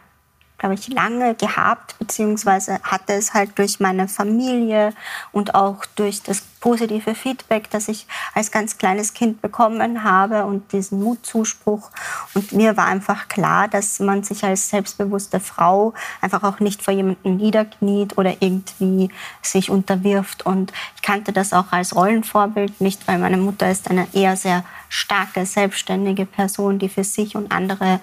glaube 0.57 0.75
ich, 0.75 0.87
lange 0.87 1.35
gehabt, 1.35 1.97
beziehungsweise 1.99 2.79
hatte 2.83 3.13
es 3.13 3.33
halt 3.33 3.57
durch 3.57 3.79
meine 3.79 4.07
Familie 4.07 4.93
und 5.31 5.53
auch 5.53 5.85
durch 5.95 6.23
das 6.23 6.43
positive 6.65 7.13
Feedback, 7.13 7.69
das 7.69 7.87
ich 7.89 8.07
als 8.33 8.49
ganz 8.49 8.79
kleines 8.79 9.13
Kind 9.13 9.39
bekommen 9.39 10.03
habe 10.03 10.45
und 10.45 10.71
diesen 10.71 10.99
Mutzuspruch. 10.99 11.91
Und 12.33 12.53
mir 12.53 12.75
war 12.75 12.87
einfach 12.87 13.27
klar, 13.27 13.67
dass 13.67 13.99
man 13.99 14.23
sich 14.23 14.43
als 14.43 14.69
selbstbewusste 14.69 15.39
Frau 15.39 15.93
einfach 16.21 16.41
auch 16.41 16.59
nicht 16.59 16.81
vor 16.81 16.91
jemandem 16.91 17.37
niederkniet 17.37 18.17
oder 18.17 18.37
irgendwie 18.39 19.11
sich 19.43 19.69
unterwirft. 19.69 20.43
Und 20.43 20.73
ich 20.95 21.03
kannte 21.03 21.33
das 21.33 21.53
auch 21.53 21.71
als 21.71 21.95
Rollenvorbild, 21.95 22.81
nicht 22.81 23.07
weil 23.07 23.19
meine 23.19 23.37
Mutter 23.37 23.69
ist 23.69 23.91
eine 23.91 24.07
eher 24.15 24.35
sehr 24.35 24.65
starke, 24.89 25.45
selbstständige 25.45 26.25
Person, 26.25 26.79
die 26.79 26.89
für 26.89 27.03
sich 27.03 27.35
und 27.35 27.51
andere 27.51 27.99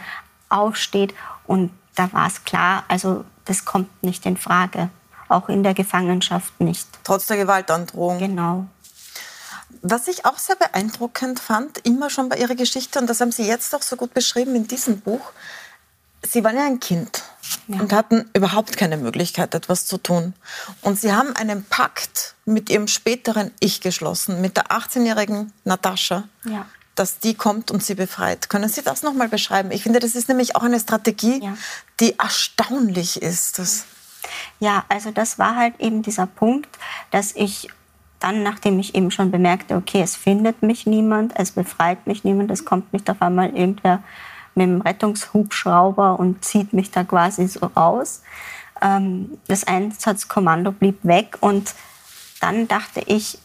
aufsteht. 0.50 1.14
Und 1.48 1.72
da 1.96 2.12
war 2.12 2.28
es 2.28 2.44
klar, 2.44 2.84
also 2.86 3.24
das 3.44 3.64
kommt 3.64 4.04
nicht 4.04 4.24
in 4.24 4.36
Frage. 4.36 4.88
Auch 5.32 5.48
in 5.48 5.62
der 5.62 5.72
Gefangenschaft 5.72 6.60
nicht. 6.60 6.86
Trotz 7.04 7.26
der 7.26 7.38
Gewaltandrohung. 7.38 8.18
Genau. 8.18 8.66
Was 9.80 10.06
ich 10.08 10.26
auch 10.26 10.38
sehr 10.38 10.56
beeindruckend 10.56 11.40
fand, 11.40 11.78
immer 11.86 12.10
schon 12.10 12.28
bei 12.28 12.36
Ihrer 12.36 12.54
Geschichte, 12.54 12.98
und 12.98 13.08
das 13.08 13.20
haben 13.20 13.32
Sie 13.32 13.44
jetzt 13.44 13.74
auch 13.74 13.82
so 13.82 13.96
gut 13.96 14.12
beschrieben 14.12 14.54
in 14.54 14.68
diesem 14.68 15.00
Buch, 15.00 15.32
Sie 16.24 16.44
waren 16.44 16.56
ja 16.56 16.66
ein 16.66 16.78
Kind 16.78 17.22
ja. 17.66 17.80
und 17.80 17.92
hatten 17.92 18.30
überhaupt 18.34 18.76
keine 18.76 18.96
Möglichkeit, 18.96 19.54
etwas 19.54 19.86
zu 19.86 19.98
tun. 19.98 20.34
Und 20.82 21.00
Sie 21.00 21.12
haben 21.12 21.34
einen 21.34 21.64
Pakt 21.64 22.34
mit 22.44 22.70
Ihrem 22.70 22.86
späteren 22.86 23.50
Ich 23.58 23.80
geschlossen, 23.80 24.40
mit 24.40 24.56
der 24.56 24.66
18-jährigen 24.66 25.52
Natascha, 25.64 26.28
ja. 26.44 26.66
dass 26.94 27.18
die 27.18 27.34
kommt 27.34 27.70
und 27.70 27.82
Sie 27.82 27.94
befreit. 27.94 28.50
Können 28.50 28.68
Sie 28.68 28.82
das 28.82 29.02
nochmal 29.02 29.28
beschreiben? 29.28 29.72
Ich 29.72 29.82
finde, 29.82 29.98
das 29.98 30.14
ist 30.14 30.28
nämlich 30.28 30.54
auch 30.54 30.62
eine 30.62 30.78
Strategie, 30.78 31.42
ja. 31.42 31.56
die 31.98 32.18
erstaunlich 32.18 33.20
ist. 33.20 33.58
Das 33.58 33.84
ja, 34.60 34.84
also 34.88 35.10
das 35.10 35.38
war 35.38 35.56
halt 35.56 35.80
eben 35.80 36.02
dieser 36.02 36.26
Punkt, 36.26 36.78
dass 37.10 37.34
ich 37.34 37.68
dann, 38.22 38.42
nachdem 38.42 38.78
ich 38.78 38.94
eben 38.94 39.10
schon 39.10 39.30
bemerkte, 39.30 39.74
okay, 39.76 40.00
es 40.00 40.14
findet 40.14 40.62
mich 40.62 40.86
niemand, 40.86 41.32
es 41.36 41.50
befreit 41.50 42.06
mich 42.06 42.22
niemand, 42.22 42.50
es 42.50 42.64
kommt 42.64 42.92
nicht 42.92 43.10
auf 43.10 43.20
einmal 43.20 43.50
irgendwer 43.50 44.02
mit 44.54 44.66
dem 44.66 44.80
Rettungshubschrauber 44.80 46.18
und 46.18 46.44
zieht 46.44 46.72
mich 46.72 46.90
da 46.90 47.04
quasi 47.04 47.48
so 47.48 47.66
raus. 47.66 48.22
Ähm, 48.80 49.38
das 49.48 49.64
Einsatzkommando 49.64 50.72
blieb 50.72 50.98
weg 51.02 51.38
und 51.40 51.74
dann 52.40 52.68
dachte 52.68 53.00
ich, 53.06 53.38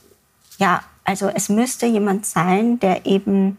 ja, 0.58 0.82
also 1.04 1.30
es 1.30 1.50
müsste 1.50 1.86
jemand 1.86 2.26
sein, 2.26 2.80
der 2.80 3.06
eben 3.06 3.58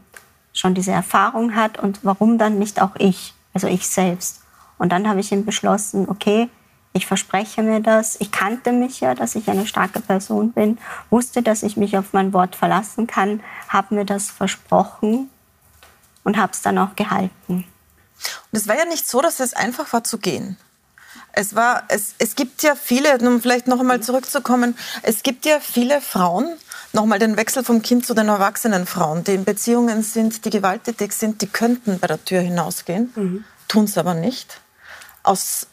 schon 0.53 0.75
diese 0.75 0.93
Erfahrung 0.93 1.55
hat 1.55 1.79
und 1.79 2.01
warum 2.03 2.39
dann 2.39 2.59
nicht 2.59 2.83
auch 2.83 2.97
ich, 2.99 3.35
also 3.55 3.67
ich 3.67 3.89
selbst. 3.89 4.43
Und 4.79 4.93
dann 4.93 5.09
habe 5.09 5.21
ich 5.21 5.33
eben 5.33 5.45
beschlossen, 5.45 6.09
okay, 6.09 6.49
ich 6.93 7.07
verspreche 7.07 7.63
mir 7.63 7.81
das. 7.81 8.17
Ich 8.21 8.33
kannte 8.33 8.73
mich 8.73 9.01
ja, 9.01 9.15
dass 9.15 9.35
ich 9.35 9.49
eine 9.49 9.67
starke 9.67 10.01
Person 10.01 10.53
bin, 10.53 10.79
wusste, 11.11 11.43
dass 11.43 11.63
ich 11.63 11.77
mich 11.77 11.97
auf 11.97 12.13
mein 12.13 12.33
Wort 12.33 12.57
verlassen 12.57 13.07
kann, 13.07 13.43
habe 13.69 13.95
mir 13.95 14.05
das 14.05 14.31
versprochen 14.31 15.31
und 16.25 16.37
habe 16.37 16.53
es 16.53 16.63
dann 16.63 16.79
auch 16.79 16.97
gehalten. 16.97 17.65
Und 18.51 18.59
es 18.59 18.67
war 18.67 18.77
ja 18.77 18.85
nicht 18.85 19.07
so, 19.09 19.21
dass 19.21 19.41
es 19.41 19.55
einfach 19.55 19.93
war 19.93 20.05
zu 20.05 20.19
gehen. 20.19 20.57
Es, 21.33 21.55
war, 21.55 21.85
es, 21.89 22.15
es 22.19 22.35
gibt 22.35 22.63
ja 22.63 22.75
viele, 22.75 23.17
um 23.19 23.41
vielleicht 23.41 23.69
noch 23.69 23.79
einmal 23.79 24.01
zurückzukommen, 24.01 24.77
es 25.03 25.23
gibt 25.23 25.47
ja 25.47 25.61
viele 25.61 26.01
Frauen, 26.01 26.57
nochmal 26.93 27.19
den 27.19 27.37
Wechsel 27.37 27.63
vom 27.63 27.83
Kind 27.83 28.07
zu 28.07 28.15
den 28.15 28.29
erwachsenen 28.29 28.87
Frauen, 28.87 29.25
die 29.25 29.35
in 29.35 29.45
Beziehungen 29.45 30.03
sind, 30.03 30.45
die 30.45 30.51
gewalttätig 30.51 31.13
sind, 31.13 31.43
die 31.43 31.47
könnten 31.47 31.99
bei 31.99 32.07
der 32.07 32.25
Tür 32.25 32.41
hinausgehen, 32.41 33.13
mhm. 33.15 33.45
tun 33.69 33.85
es 33.85 33.97
aber 33.99 34.15
nicht. 34.15 34.61
Aus 35.23 35.67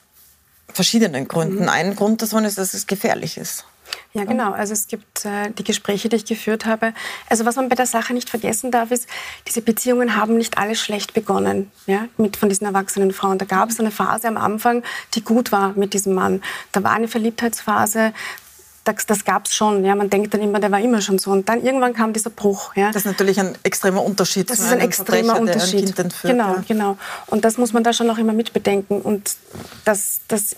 verschiedenen 0.73 1.27
Gründen. 1.27 1.63
Mhm. 1.63 1.69
Ein 1.69 1.95
Grund 1.95 2.21
davon 2.21 2.45
ist, 2.45 2.57
dass 2.57 2.73
es 2.73 2.87
gefährlich 2.87 3.37
ist. 3.37 3.65
Ja, 4.13 4.23
genau. 4.23 4.51
Also 4.51 4.73
es 4.73 4.87
gibt 4.87 5.25
äh, 5.25 5.51
die 5.51 5.63
Gespräche, 5.63 6.09
die 6.09 6.15
ich 6.15 6.25
geführt 6.25 6.65
habe. 6.65 6.93
Also 7.29 7.45
was 7.45 7.55
man 7.55 7.69
bei 7.69 7.75
der 7.75 7.85
Sache 7.85 8.13
nicht 8.13 8.29
vergessen 8.29 8.71
darf, 8.71 8.91
ist, 8.91 9.07
diese 9.47 9.61
Beziehungen 9.61 10.15
haben 10.15 10.37
nicht 10.37 10.57
alle 10.57 10.75
schlecht 10.75 11.13
begonnen, 11.13 11.71
ja, 11.85 12.07
mit 12.17 12.37
von 12.37 12.49
diesen 12.49 12.65
erwachsenen 12.65 13.11
Frauen. 13.11 13.37
Da 13.37 13.45
gab 13.45 13.69
es 13.69 13.79
eine 13.79 13.91
Phase 13.91 14.27
am 14.27 14.37
Anfang, 14.37 14.83
die 15.13 15.23
gut 15.23 15.51
war 15.51 15.73
mit 15.75 15.93
diesem 15.93 16.13
Mann. 16.13 16.41
Da 16.71 16.83
war 16.83 16.91
eine 16.91 17.07
Verliebtheitsphase, 17.07 18.13
das, 18.85 19.05
das 19.07 19.25
gab 19.25 19.47
es 19.47 19.55
schon. 19.55 19.83
Ja. 19.83 19.95
Man 19.95 20.09
denkt 20.09 20.33
dann 20.33 20.41
immer, 20.41 20.59
der 20.59 20.71
war 20.71 20.79
immer 20.79 21.01
schon 21.01 21.17
so. 21.17 21.31
Und 21.31 21.49
dann 21.49 21.63
irgendwann 21.63 21.93
kam 21.93 22.13
dieser 22.13 22.29
Bruch. 22.29 22.75
Ja. 22.75 22.87
Das 22.91 22.97
ist 22.97 23.05
natürlich 23.05 23.39
ein 23.39 23.57
extremer 23.63 24.03
Unterschied. 24.03 24.49
Das 24.49 24.59
ist 24.59 24.71
ein 24.71 24.79
extremer 24.79 25.39
Unterschied. 25.39 25.97
Ein 25.97 26.05
entführt, 26.05 26.33
genau, 26.33 26.53
ja. 26.53 26.63
genau. 26.67 26.97
Und 27.25 27.43
das 27.43 27.57
muss 27.57 27.73
man 27.73 27.83
da 27.83 27.93
schon 27.93 28.09
auch 28.09 28.19
immer 28.19 28.33
mitbedenken. 28.33 29.01
Und 29.01 29.37
das, 29.85 30.21
das, 30.27 30.55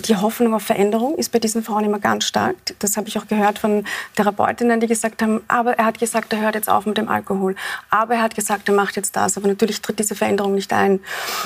die 0.00 0.16
Hoffnung 0.16 0.54
auf 0.54 0.64
Veränderung 0.64 1.16
ist 1.16 1.30
bei 1.30 1.38
diesen 1.38 1.62
Frauen 1.62 1.84
immer 1.84 2.00
ganz 2.00 2.24
stark. 2.24 2.56
Das 2.80 2.96
habe 2.96 3.08
ich 3.08 3.16
auch 3.16 3.28
gehört 3.28 3.60
von 3.60 3.84
Therapeutinnen, 4.16 4.80
die 4.80 4.88
gesagt 4.88 5.22
haben, 5.22 5.40
aber 5.46 5.78
er 5.78 5.86
hat 5.86 6.00
gesagt, 6.00 6.32
er 6.32 6.40
hört 6.40 6.56
jetzt 6.56 6.68
auf 6.68 6.84
mit 6.84 6.98
dem 6.98 7.08
Alkohol. 7.08 7.54
Aber 7.90 8.14
er 8.14 8.22
hat 8.22 8.34
gesagt, 8.34 8.68
er 8.68 8.74
macht 8.74 8.96
jetzt 8.96 9.14
das. 9.14 9.36
Aber 9.36 9.46
natürlich 9.46 9.80
tritt 9.82 10.00
diese 10.00 10.16
Veränderung 10.16 10.54
nicht 10.54 10.72
ein. 10.72 10.98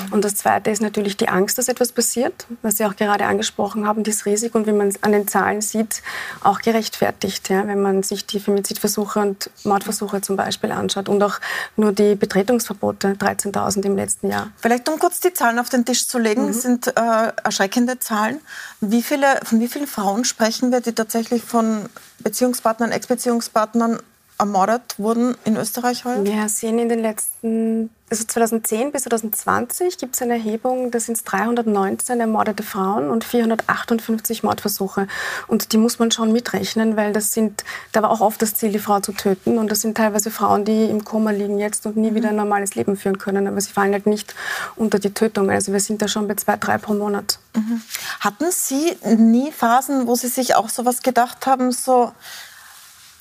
Und 0.09 0.25
das 0.25 0.35
Zweite 0.35 0.71
ist 0.71 0.81
natürlich 0.81 1.15
die 1.15 1.29
Angst, 1.29 1.59
dass 1.59 1.67
etwas 1.67 1.91
passiert, 1.91 2.47
was 2.63 2.77
Sie 2.77 2.85
auch 2.85 2.95
gerade 2.95 3.25
angesprochen 3.25 3.85
haben, 3.87 4.03
dieses 4.03 4.25
Risiko. 4.25 4.57
Und 4.57 4.65
wie 4.65 4.71
man 4.71 4.91
an 5.01 5.11
den 5.11 5.27
Zahlen 5.27 5.61
sieht, 5.61 6.01
auch 6.41 6.61
gerechtfertigt, 6.61 7.49
ja, 7.49 7.67
wenn 7.67 7.81
man 7.81 8.03
sich 8.03 8.25
die 8.25 8.39
Femizidversuche 8.39 9.19
und 9.19 9.49
Mordversuche 9.63 10.21
zum 10.21 10.35
Beispiel 10.35 10.71
anschaut 10.71 11.09
und 11.09 11.21
auch 11.23 11.39
nur 11.75 11.91
die 11.91 12.15
Betretungsverbote, 12.15 13.13
13.000 13.13 13.85
im 13.85 13.95
letzten 13.95 14.29
Jahr. 14.29 14.51
Vielleicht 14.57 14.87
um 14.89 14.99
kurz 14.99 15.19
die 15.19 15.33
Zahlen 15.33 15.59
auf 15.59 15.69
den 15.69 15.85
Tisch 15.85 16.07
zu 16.07 16.19
legen, 16.19 16.47
mhm. 16.47 16.53
sind 16.53 16.87
äh, 16.87 17.31
erschreckende 17.43 17.99
Zahlen. 17.99 18.39
Wie 18.81 19.01
viele, 19.01 19.39
von 19.43 19.59
wie 19.59 19.67
vielen 19.67 19.87
Frauen 19.87 20.25
sprechen 20.25 20.71
wir, 20.71 20.81
die 20.81 20.93
tatsächlich 20.93 21.43
von 21.43 21.89
Beziehungspartnern, 22.19 22.91
Ex-Beziehungspartnern 22.91 23.99
ermordet 24.39 24.95
wurden 24.97 25.35
in 25.45 25.57
Österreich 25.57 26.05
heute? 26.05 26.25
Wir 26.25 26.49
sehen 26.49 26.79
in 26.79 26.89
den 26.89 26.99
letzten, 26.99 27.89
also 28.13 28.25
2010 28.25 28.91
bis 28.91 29.03
2020 29.03 29.97
gibt 29.97 30.13
es 30.13 30.21
eine 30.21 30.33
Erhebung, 30.33 30.91
da 30.91 30.99
sind 30.99 31.17
es 31.17 31.23
319 31.23 32.19
ermordete 32.19 32.61
Frauen 32.61 33.09
und 33.09 33.23
458 33.23 34.43
Mordversuche. 34.43 35.07
Und 35.47 35.73
die 35.73 35.77
muss 35.77 35.97
man 35.97 36.11
schon 36.11 36.31
mitrechnen, 36.31 36.95
weil 36.95 37.11
das 37.11 37.33
sind, 37.33 37.63
da 37.91 38.03
war 38.03 38.11
auch 38.11 38.21
oft 38.21 38.39
das 38.39 38.53
Ziel, 38.53 38.71
die 38.71 38.77
Frau 38.77 38.99
zu 38.99 39.13
töten. 39.13 39.57
Und 39.57 39.71
das 39.71 39.81
sind 39.81 39.97
teilweise 39.97 40.29
Frauen, 40.29 40.63
die 40.63 40.85
im 40.85 41.03
Koma 41.03 41.31
liegen 41.31 41.57
jetzt 41.57 41.87
und 41.87 41.97
nie 41.97 42.11
mhm. 42.11 42.15
wieder 42.15 42.29
ein 42.29 42.35
normales 42.35 42.75
Leben 42.75 42.97
führen 42.97 43.17
können. 43.17 43.47
Aber 43.47 43.59
sie 43.59 43.71
fallen 43.71 43.93
halt 43.93 44.05
nicht 44.05 44.35
unter 44.75 44.99
die 44.99 45.11
Tötung. 45.11 45.49
Also 45.49 45.73
wir 45.73 45.79
sind 45.79 46.03
da 46.03 46.07
schon 46.07 46.27
bei 46.27 46.35
zwei, 46.35 46.57
drei 46.57 46.77
pro 46.77 46.93
Monat. 46.93 47.39
Mhm. 47.55 47.81
Hatten 48.19 48.45
Sie 48.51 48.95
nie 49.17 49.51
Phasen, 49.51 50.05
wo 50.05 50.13
Sie 50.13 50.27
sich 50.27 50.53
auch 50.53 50.69
so 50.69 50.85
was 50.85 51.01
gedacht 51.01 51.47
haben, 51.47 51.71
so 51.71 52.11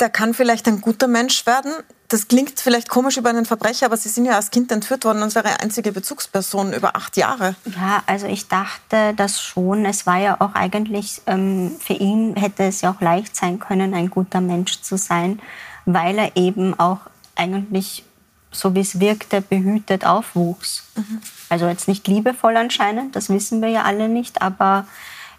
der 0.00 0.11
kann 0.11 0.34
vielleicht 0.34 0.66
ein 0.68 0.82
guter 0.82 1.06
Mensch 1.06 1.46
werden. 1.46 1.72
Das 2.12 2.28
klingt 2.28 2.61
vielleicht 2.61 2.90
komisch 2.90 3.16
über 3.16 3.31
einen 3.31 3.47
Verbrecher, 3.47 3.87
aber 3.87 3.97
Sie 3.97 4.11
sind 4.11 4.26
ja 4.26 4.37
als 4.37 4.50
Kind 4.50 4.71
entführt 4.71 5.07
worden 5.07 5.23
und 5.23 5.35
wäre 5.35 5.61
einzige 5.61 5.92
Bezugsperson 5.92 6.75
über 6.75 6.95
acht 6.95 7.16
Jahre. 7.16 7.54
Ja, 7.64 8.02
also 8.04 8.26
ich 8.26 8.49
dachte 8.49 9.14
das 9.16 9.40
schon. 9.40 9.87
Es 9.87 10.07
war 10.07 10.19
ja 10.19 10.38
auch 10.38 10.54
eigentlich, 10.54 11.23
ähm, 11.26 11.75
für 11.81 11.95
ihn 11.95 12.37
hätte 12.37 12.64
es 12.64 12.83
ja 12.83 12.92
auch 12.92 13.00
leicht 13.00 13.35
sein 13.35 13.59
können, 13.59 13.95
ein 13.95 14.11
guter 14.11 14.42
Mensch 14.42 14.83
zu 14.83 14.99
sein, 14.99 15.40
weil 15.87 16.19
er 16.19 16.37
eben 16.37 16.78
auch 16.78 16.99
eigentlich, 17.35 18.04
so 18.50 18.75
wie 18.75 18.81
es 18.81 19.00
wirkte, 19.00 19.40
behütet 19.40 20.04
aufwuchs. 20.04 20.85
Mhm. 20.95 21.23
Also 21.49 21.66
jetzt 21.66 21.88
nicht 21.88 22.07
liebevoll 22.09 22.59
anscheinend, 22.59 23.16
das 23.16 23.31
wissen 23.31 23.62
wir 23.62 23.71
ja 23.71 23.85
alle 23.85 24.11
nicht, 24.11 24.42
aber 24.42 24.87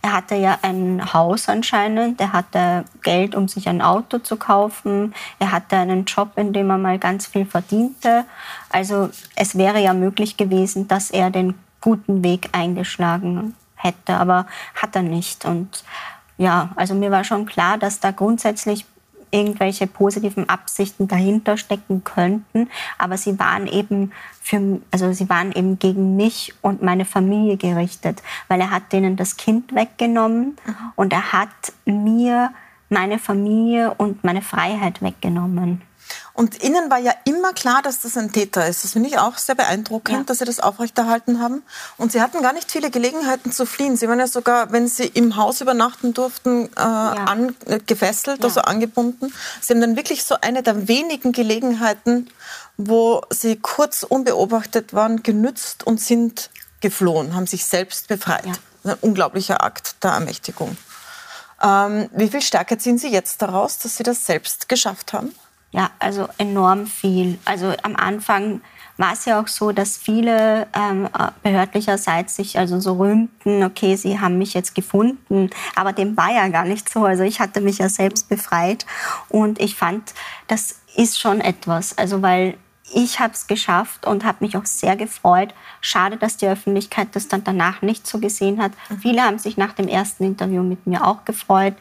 er 0.03 0.11
hatte 0.11 0.35
ja 0.35 0.59
ein 0.61 1.13
Haus 1.13 1.47
anscheinend, 1.47 2.19
er 2.19 2.33
hatte 2.33 2.83
Geld, 3.03 3.35
um 3.35 3.47
sich 3.47 3.69
ein 3.69 3.81
Auto 3.81 4.19
zu 4.19 4.35
kaufen, 4.35 5.15
er 5.39 5.53
hatte 5.53 5.77
einen 5.77 6.03
Job, 6.03 6.33
in 6.35 6.51
dem 6.51 6.69
er 6.69 6.77
mal 6.77 6.99
ganz 6.99 7.25
viel 7.25 7.45
verdiente. 7.45 8.25
Also 8.69 9.09
es 9.37 9.57
wäre 9.57 9.79
ja 9.79 9.93
möglich 9.93 10.35
gewesen, 10.35 10.89
dass 10.89 11.09
er 11.09 11.31
den 11.31 11.55
guten 11.79 12.21
Weg 12.21 12.49
eingeschlagen 12.51 13.55
hätte, 13.75 14.15
aber 14.15 14.45
hat 14.75 14.93
er 14.93 15.03
nicht. 15.03 15.45
Und 15.45 15.85
ja, 16.37 16.69
also 16.75 16.95
mir 16.95 17.09
war 17.09 17.23
schon 17.23 17.45
klar, 17.45 17.77
dass 17.77 18.01
da 18.01 18.11
grundsätzlich 18.11 18.85
irgendwelche 19.33 19.87
positiven 19.87 20.47
Absichten 20.47 21.07
dahinter 21.07 21.57
stecken 21.57 22.03
könnten, 22.03 22.69
aber 22.97 23.17
sie 23.17 23.39
waren 23.39 23.67
eben 23.67 24.11
für, 24.41 24.79
also 24.91 25.11
sie 25.11 25.29
waren 25.29 25.51
eben 25.51 25.79
gegen 25.79 26.15
mich 26.15 26.53
und 26.61 26.81
meine 26.81 27.05
Familie 27.05 27.57
gerichtet, 27.57 28.21
weil 28.47 28.61
er 28.61 28.71
hat 28.71 28.93
denen 28.93 29.15
das 29.15 29.37
Kind 29.37 29.73
weggenommen 29.73 30.57
und 30.95 31.11
er 31.11 31.33
hat 31.33 31.73
mir 31.85 32.51
meine 32.89 33.17
Familie 33.17 33.93
und 33.95 34.23
meine 34.23 34.41
Freiheit 34.41 35.01
weggenommen. 35.01 35.81
Und 36.33 36.63
Ihnen 36.63 36.89
war 36.89 36.97
ja 36.97 37.13
immer 37.25 37.53
klar, 37.53 37.81
dass 37.81 38.01
das 38.01 38.17
ein 38.17 38.31
Täter 38.31 38.67
ist. 38.67 38.83
Das 38.83 38.93
finde 38.93 39.09
ich 39.09 39.19
auch 39.19 39.37
sehr 39.37 39.55
beeindruckend, 39.55 40.17
ja. 40.17 40.23
dass 40.23 40.39
Sie 40.39 40.45
das 40.45 40.59
aufrechterhalten 40.59 41.39
haben. 41.39 41.63
Und 41.97 42.11
Sie 42.11 42.21
hatten 42.21 42.41
gar 42.41 42.53
nicht 42.53 42.71
viele 42.71 42.89
Gelegenheiten 42.89 43.51
zu 43.51 43.65
fliehen. 43.65 43.97
Sie 43.97 44.07
waren 44.07 44.19
ja 44.19 44.27
sogar, 44.27 44.71
wenn 44.71 44.87
Sie 44.87 45.05
im 45.05 45.35
Haus 45.35 45.61
übernachten 45.61 46.13
durften, 46.13 46.65
äh, 46.65 46.69
ja. 46.79 47.13
an, 47.25 47.55
gefesselt, 47.85 48.39
ja. 48.39 48.45
also 48.45 48.61
angebunden. 48.61 49.33
Sie 49.61 49.73
haben 49.73 49.81
dann 49.81 49.95
wirklich 49.95 50.23
so 50.23 50.35
eine 50.41 50.63
der 50.63 50.87
wenigen 50.87 51.31
Gelegenheiten, 51.31 52.29
wo 52.77 53.21
Sie 53.29 53.55
kurz 53.57 54.03
unbeobachtet 54.03 54.93
waren, 54.93 55.21
genützt 55.23 55.85
und 55.85 56.01
sind 56.01 56.49
geflohen, 56.81 57.35
haben 57.35 57.47
sich 57.47 57.65
selbst 57.65 58.07
befreit. 58.07 58.45
Ein 58.83 58.95
unglaublicher 59.01 59.63
Akt 59.63 60.03
der 60.03 60.11
Ermächtigung. 60.11 60.75
Ähm, 61.63 62.09
wie 62.13 62.27
viel 62.27 62.41
Stärke 62.41 62.77
ziehen 62.77 62.97
Sie 62.97 63.07
jetzt 63.09 63.41
daraus, 63.41 63.77
dass 63.77 63.95
Sie 63.95 64.03
das 64.03 64.25
selbst 64.25 64.67
geschafft 64.67 65.13
haben? 65.13 65.33
Ja, 65.73 65.89
also 65.97 66.29
enorm 66.37 66.85
viel. 66.85 67.39
Also 67.45 67.73
am 67.81 67.95
Anfang 67.95 68.61
war 68.97 69.13
es 69.13 69.25
ja 69.25 69.41
auch 69.41 69.47
so, 69.47 69.71
dass 69.71 69.97
viele 69.97 70.67
ähm, 70.73 71.09
behördlicherseits 71.41 72.35
sich 72.35 72.59
also 72.59 72.79
so 72.79 72.93
rühmten, 72.93 73.63
okay, 73.63 73.95
sie 73.95 74.19
haben 74.19 74.37
mich 74.37 74.53
jetzt 74.53 74.75
gefunden, 74.75 75.49
aber 75.75 75.91
dem 75.91 76.15
war 76.15 76.31
ja 76.31 76.47
gar 76.49 76.65
nicht 76.65 76.87
so. 76.89 77.05
Also 77.05 77.23
ich 77.23 77.39
hatte 77.39 77.59
mich 77.59 77.79
ja 77.79 77.89
selbst 77.89 78.29
befreit 78.29 78.85
und 79.29 79.59
ich 79.59 79.75
fand, 79.75 80.13
das 80.47 80.79
ist 80.95 81.19
schon 81.19 81.41
etwas. 81.41 81.97
Also 81.97 82.21
weil 82.21 82.55
ich 82.93 83.19
habe 83.19 83.33
es 83.33 83.47
geschafft 83.47 84.05
und 84.05 84.23
habe 84.25 84.45
mich 84.45 84.55
auch 84.55 84.65
sehr 84.67 84.95
gefreut. 84.95 85.55
Schade, 85.81 86.17
dass 86.17 86.37
die 86.37 86.47
Öffentlichkeit 86.47 87.07
das 87.13 87.27
dann 87.27 87.43
danach 87.43 87.81
nicht 87.81 88.05
so 88.05 88.19
gesehen 88.19 88.61
hat. 88.61 88.73
Mhm. 88.89 88.99
Viele 88.99 89.23
haben 89.23 89.39
sich 89.39 89.57
nach 89.57 89.73
dem 89.73 89.87
ersten 89.87 90.23
Interview 90.23 90.61
mit 90.61 90.85
mir 90.85 91.07
auch 91.07 91.25
gefreut. 91.25 91.73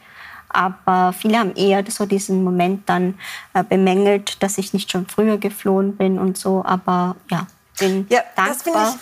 Aber 0.53 1.13
viele 1.13 1.39
haben 1.39 1.55
eher 1.55 1.83
so 1.89 2.05
diesen 2.05 2.43
Moment 2.43 2.87
dann 2.87 3.19
äh, 3.53 3.63
bemängelt, 3.63 4.41
dass 4.41 4.57
ich 4.57 4.73
nicht 4.73 4.91
schon 4.91 5.07
früher 5.07 5.37
geflohen 5.37 5.97
bin 5.97 6.19
und 6.19 6.37
so. 6.37 6.63
Aber 6.65 7.15
ja, 7.29 7.47
bin 7.79 8.07
ja, 8.09 8.21
dankbar. 8.35 8.97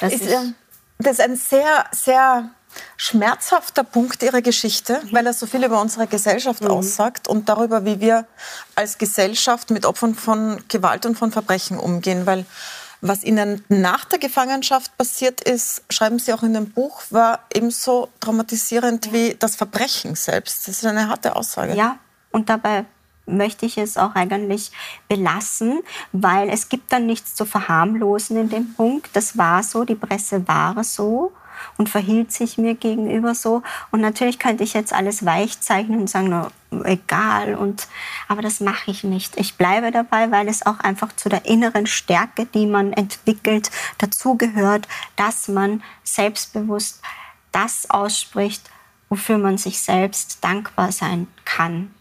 Das, 0.00 0.12
ich, 0.12 0.22
ist, 0.22 0.30
ich 0.30 0.54
das 0.98 1.12
ist 1.12 1.20
ein 1.20 1.36
sehr, 1.36 1.84
sehr 1.92 2.50
schmerzhafter 2.96 3.84
Punkt 3.84 4.22
ihrer 4.22 4.42
Geschichte, 4.42 5.00
mhm. 5.02 5.12
weil 5.12 5.26
er 5.26 5.32
so 5.32 5.46
viel 5.46 5.64
über 5.64 5.80
unsere 5.80 6.06
Gesellschaft 6.06 6.62
mhm. 6.62 6.70
aussagt 6.70 7.28
und 7.28 7.48
darüber, 7.48 7.84
wie 7.84 8.00
wir 8.00 8.26
als 8.74 8.98
Gesellschaft 8.98 9.70
mit 9.70 9.86
Opfern 9.86 10.14
von 10.14 10.62
Gewalt 10.68 11.06
und 11.06 11.16
von 11.16 11.30
Verbrechen 11.32 11.78
umgehen. 11.78 12.26
Weil 12.26 12.46
was 13.06 13.22
ihnen 13.22 13.62
nach 13.68 14.06
der 14.06 14.18
Gefangenschaft 14.18 14.96
passiert 14.96 15.42
ist, 15.42 15.82
schreiben 15.90 16.18
sie 16.18 16.32
auch 16.32 16.42
in 16.42 16.54
dem 16.54 16.70
Buch, 16.70 17.02
war 17.10 17.40
ebenso 17.52 18.08
traumatisierend 18.20 19.06
ja. 19.06 19.12
wie 19.12 19.36
das 19.38 19.56
Verbrechen 19.56 20.14
selbst. 20.14 20.66
Das 20.66 20.78
ist 20.78 20.86
eine 20.86 21.08
harte 21.08 21.36
Aussage. 21.36 21.74
Ja, 21.74 21.98
und 22.32 22.48
dabei 22.48 22.86
möchte 23.26 23.66
ich 23.66 23.78
es 23.78 23.96
auch 23.96 24.14
eigentlich 24.14 24.72
belassen, 25.08 25.80
weil 26.12 26.48
es 26.48 26.68
gibt 26.68 26.92
dann 26.92 27.06
nichts 27.06 27.34
zu 27.34 27.44
verharmlosen 27.44 28.38
in 28.38 28.48
dem 28.48 28.74
Punkt. 28.74 29.10
Das 29.14 29.36
war 29.36 29.62
so, 29.62 29.84
die 29.84 29.94
Presse 29.94 30.46
war 30.48 30.82
so 30.82 31.32
und 31.76 31.88
verhielt 31.88 32.32
sich 32.32 32.58
mir 32.58 32.74
gegenüber 32.74 33.34
so. 33.34 33.62
Und 33.90 34.00
natürlich 34.00 34.38
könnte 34.38 34.64
ich 34.64 34.74
jetzt 34.74 34.92
alles 34.92 35.24
weich 35.24 35.60
zeichnen 35.60 36.00
und 36.00 36.10
sagen, 36.10 36.28
no, 36.30 36.48
egal. 36.84 37.54
Und, 37.54 37.88
aber 38.28 38.42
das 38.42 38.60
mache 38.60 38.90
ich 38.90 39.04
nicht. 39.04 39.36
Ich 39.36 39.56
bleibe 39.56 39.90
dabei, 39.90 40.30
weil 40.30 40.48
es 40.48 40.64
auch 40.64 40.80
einfach 40.80 41.14
zu 41.14 41.28
der 41.28 41.46
inneren 41.46 41.86
Stärke, 41.86 42.46
die 42.46 42.66
man 42.66 42.92
entwickelt, 42.92 43.70
dazugehört, 43.98 44.88
dass 45.16 45.48
man 45.48 45.82
selbstbewusst 46.02 47.00
das 47.52 47.88
ausspricht, 47.90 48.70
wofür 49.08 49.38
man 49.38 49.58
sich 49.58 49.80
selbst 49.80 50.42
dankbar 50.42 50.90
sein 50.90 51.28
kann 51.44 51.94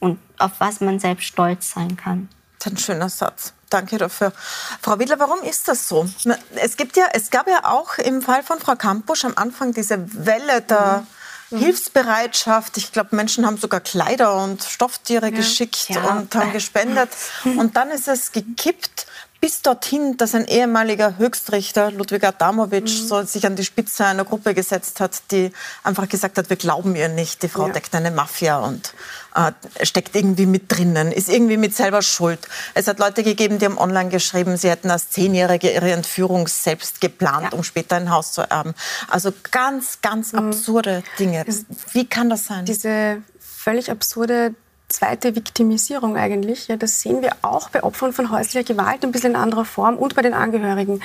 und 0.00 0.18
auf 0.38 0.52
was 0.58 0.80
man 0.80 0.98
selbst 0.98 1.26
stolz 1.26 1.70
sein 1.70 1.96
kann. 1.96 2.28
Das 2.58 2.66
ist 2.66 2.72
ein 2.72 2.78
schöner 2.78 3.08
Satz. 3.08 3.52
Danke 3.70 3.98
dafür. 3.98 4.32
Frau 4.80 4.98
Widler, 4.98 5.18
warum 5.18 5.42
ist 5.42 5.68
das 5.68 5.88
so? 5.88 6.08
Es, 6.56 6.76
gibt 6.76 6.96
ja, 6.96 7.04
es 7.12 7.30
gab 7.30 7.48
ja 7.48 7.64
auch 7.64 7.98
im 7.98 8.22
Fall 8.22 8.42
von 8.42 8.58
Frau 8.58 8.76
Kampusch 8.76 9.24
am 9.24 9.34
Anfang 9.36 9.72
diese 9.72 9.98
Welle 10.24 10.62
der 10.62 11.02
mhm. 11.02 11.06
Hilfsbereitschaft. 11.50 12.76
Ich 12.76 12.92
glaube, 12.92 13.16
Menschen 13.16 13.46
haben 13.46 13.56
sogar 13.56 13.80
Kleider 13.80 14.42
und 14.42 14.62
Stofftiere 14.62 15.26
ja. 15.26 15.36
geschickt 15.36 15.88
ja. 15.88 16.02
und 16.02 16.34
haben 16.34 16.52
gespendet. 16.52 17.10
Und 17.44 17.76
dann 17.76 17.90
ist 17.90 18.08
es 18.08 18.32
gekippt 18.32 19.06
bis 19.40 19.62
dorthin, 19.62 20.16
dass 20.16 20.34
ein 20.34 20.46
ehemaliger 20.46 21.16
Höchstrichter, 21.16 21.92
Ludwig 21.92 22.24
Adamovic, 22.24 22.84
mhm. 22.84 22.88
so 22.88 23.22
sich 23.22 23.46
an 23.46 23.54
die 23.54 23.64
Spitze 23.64 24.04
einer 24.04 24.24
Gruppe 24.24 24.52
gesetzt 24.52 25.00
hat, 25.00 25.22
die 25.30 25.52
einfach 25.84 26.08
gesagt 26.08 26.38
hat, 26.38 26.50
wir 26.50 26.56
glauben 26.56 26.96
ihr 26.96 27.08
nicht, 27.08 27.42
die 27.42 27.48
Frau 27.48 27.68
ja. 27.68 27.72
deckt 27.72 27.94
eine 27.94 28.10
Mafia 28.10 28.58
und 28.58 28.94
äh, 29.36 29.52
steckt 29.84 30.16
irgendwie 30.16 30.46
mit 30.46 30.64
drinnen, 30.72 31.12
ist 31.12 31.28
irgendwie 31.28 31.56
mit 31.56 31.74
selber 31.74 32.02
schuld. 32.02 32.40
Es 32.74 32.88
hat 32.88 32.98
Leute 32.98 33.22
gegeben, 33.22 33.58
die 33.58 33.66
haben 33.66 33.78
online 33.78 34.10
geschrieben, 34.10 34.56
sie 34.56 34.70
hätten 34.70 34.90
als 34.90 35.10
Zehnjährige 35.10 35.70
ihre 35.70 35.92
Entführung 35.92 36.48
selbst 36.48 37.00
geplant, 37.00 37.52
ja. 37.52 37.56
um 37.56 37.62
später 37.62 37.94
ein 37.96 38.10
Haus 38.10 38.32
zu 38.32 38.42
erben. 38.42 38.74
Also 39.08 39.32
ganz, 39.52 40.00
ganz 40.02 40.32
mhm. 40.32 40.48
absurde 40.48 41.04
Dinge. 41.18 41.44
Wie 41.92 42.06
kann 42.06 42.28
das 42.28 42.46
sein? 42.46 42.64
Diese 42.64 43.22
völlig 43.38 43.90
absurde 43.90 44.54
zweite 44.88 45.36
Viktimisierung 45.36 46.16
eigentlich. 46.16 46.68
Ja, 46.68 46.76
das 46.76 47.00
sehen 47.00 47.22
wir 47.22 47.32
auch 47.42 47.68
bei 47.68 47.82
Opfern 47.82 48.12
von 48.12 48.30
häuslicher 48.30 48.64
Gewalt 48.64 49.04
ein 49.04 49.12
bisschen 49.12 49.32
in 49.32 49.36
anderer 49.36 49.64
Form 49.64 49.96
und 49.96 50.14
bei 50.14 50.22
den 50.22 50.34
Angehörigen. 50.34 51.02